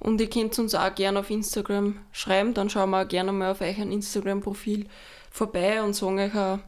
Und 0.00 0.20
ihr 0.20 0.30
könnt 0.30 0.58
uns 0.58 0.74
auch 0.74 0.94
gerne 0.94 1.20
auf 1.20 1.30
Instagram 1.30 1.96
schreiben, 2.12 2.54
dann 2.54 2.70
schauen 2.70 2.90
wir 2.90 3.02
auch 3.02 3.08
gerne 3.08 3.32
mal 3.32 3.50
auf 3.50 3.60
euch 3.60 3.80
ein 3.80 3.90
Instagram-Profil 3.90 4.86
vorbei 5.30 5.82
und 5.82 5.94
sagen 5.94 6.18
euch 6.18 6.34
auch, 6.36 6.58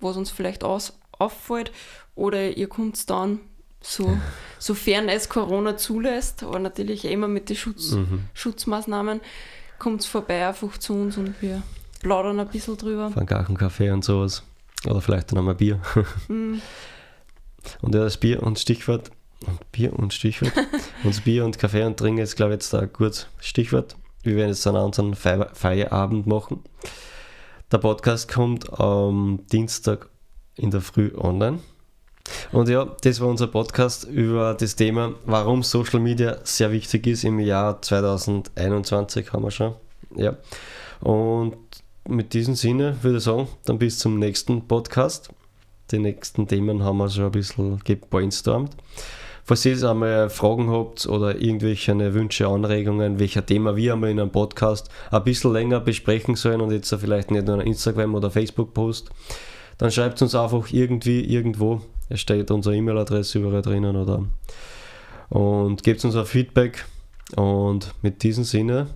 was 0.00 0.16
uns 0.16 0.30
vielleicht 0.30 0.62
aus 0.62 0.98
auffällt 1.18 1.72
oder 2.14 2.56
ihr 2.56 2.68
kommt 2.68 3.10
dann, 3.10 3.40
so, 3.80 4.16
sofern 4.58 5.08
es 5.08 5.28
Corona 5.28 5.76
zulässt, 5.76 6.42
aber 6.42 6.58
natürlich 6.58 7.04
immer 7.04 7.28
mit 7.28 7.48
den 7.48 7.56
Schutz, 7.56 7.92
mhm. 7.92 8.24
Schutzmaßnahmen, 8.34 9.20
kommt 9.78 10.04
vorbei 10.04 10.46
einfach 10.46 10.78
zu 10.78 10.94
uns 10.94 11.16
und 11.16 11.40
wir 11.42 11.62
plaudern 12.00 12.38
ein 12.40 12.48
bisschen 12.48 12.76
drüber. 12.76 13.10
Von 13.10 13.26
Kaffee 13.26 13.90
und 13.90 14.04
sowas. 14.04 14.42
Oder 14.86 15.00
vielleicht 15.00 15.30
dann 15.30 15.38
einmal 15.38 15.54
Bier. 15.54 15.80
Mhm. 16.28 16.60
Und 17.82 17.94
ja, 17.94 18.02
das 18.02 18.16
Bier 18.16 18.42
und 18.42 18.58
Stichwort. 18.58 19.10
Und 19.46 19.72
Bier 19.72 19.92
und 19.92 20.14
Stichwort. 20.14 20.52
und 21.04 21.14
das 21.14 21.20
Bier 21.20 21.44
und 21.44 21.58
Kaffee 21.58 21.84
und 21.84 21.98
Trinken 21.98 22.22
ist, 22.22 22.36
glaube 22.36 22.52
ich, 22.52 22.56
jetzt 22.56 22.74
ein 22.74 22.90
gutes 22.92 23.26
Stichwort. 23.40 23.96
Wir 24.22 24.36
werden 24.36 24.50
jetzt 24.50 24.64
dann 24.64 24.76
unseren 24.76 25.14
Feierabend 25.14 26.26
machen. 26.26 26.62
Der 27.70 27.78
Podcast 27.78 28.32
kommt 28.32 28.80
am 28.80 29.40
Dienstag 29.52 30.08
in 30.56 30.70
der 30.70 30.80
Früh 30.80 31.12
online. 31.16 31.58
Und 32.52 32.68
ja, 32.68 32.96
das 33.02 33.20
war 33.20 33.28
unser 33.28 33.46
Podcast 33.46 34.04
über 34.04 34.54
das 34.54 34.76
Thema, 34.76 35.14
warum 35.24 35.62
Social 35.62 36.00
Media 36.00 36.38
sehr 36.44 36.72
wichtig 36.72 37.06
ist 37.06 37.24
im 37.24 37.38
Jahr 37.38 37.80
2021, 37.80 39.32
haben 39.32 39.44
wir 39.44 39.50
schon. 39.50 39.74
Ja. 40.16 40.36
Und 41.00 41.56
mit 42.08 42.32
diesem 42.32 42.54
Sinne 42.54 42.96
würde 43.02 43.18
ich 43.18 43.24
sagen, 43.24 43.48
dann 43.64 43.78
bis 43.78 43.98
zum 43.98 44.18
nächsten 44.18 44.66
Podcast. 44.66 45.30
Die 45.90 45.98
nächsten 45.98 46.48
Themen 46.48 46.82
haben 46.82 46.98
wir 46.98 47.08
schon 47.08 47.26
ein 47.26 47.30
bisschen 47.30 47.78
gebrainstormt. 47.84 48.76
Falls 49.44 49.64
ihr 49.64 49.82
einmal 49.88 50.28
Fragen 50.28 50.70
habt 50.70 51.06
oder 51.06 51.40
irgendwelche 51.40 51.94
Wünsche, 52.14 52.48
Anregungen, 52.48 53.18
welcher 53.18 53.44
Thema 53.44 53.76
wir 53.76 53.94
einmal 53.94 54.10
in 54.10 54.20
einem 54.20 54.30
Podcast 54.30 54.90
ein 55.10 55.24
bisschen 55.24 55.52
länger 55.52 55.80
besprechen 55.80 56.34
sollen 56.34 56.60
und 56.60 56.70
jetzt 56.70 56.94
vielleicht 56.94 57.30
nicht 57.30 57.46
nur 57.46 57.58
einen 57.58 57.66
Instagram- 57.66 58.14
oder 58.14 58.30
Facebook-Post, 58.30 59.10
dann 59.78 59.90
schreibt 59.90 60.20
uns 60.20 60.34
einfach 60.34 60.70
irgendwie 60.72 61.20
irgendwo. 61.24 61.80
Es 62.10 62.20
steht 62.20 62.50
unsere 62.50 62.76
E-Mail-Adresse 62.76 63.38
überall 63.38 63.62
drinnen 63.62 63.96
oder 63.96 64.24
und 65.30 65.82
gebt 65.82 66.04
uns 66.04 66.16
ein 66.16 66.26
Feedback. 66.26 66.84
Und 67.36 67.94
mit 68.02 68.22
diesem 68.22 68.44
Sinne, 68.44 68.88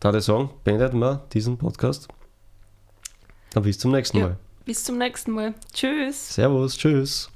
da 0.00 0.14
ich 0.14 0.24
sagen, 0.24 0.50
beendet 0.64 0.94
wir 0.94 1.26
diesen 1.32 1.58
Podcast. 1.58 2.08
Dann 3.50 3.62
bis 3.62 3.78
zum 3.78 3.92
nächsten 3.92 4.20
Mal. 4.20 4.36
bis 4.64 4.84
zum 4.84 4.98
nächsten 4.98 5.32
Mal. 5.32 5.54
Tschüss. 5.72 6.34
Servus, 6.34 6.76
tschüss. 6.76 7.29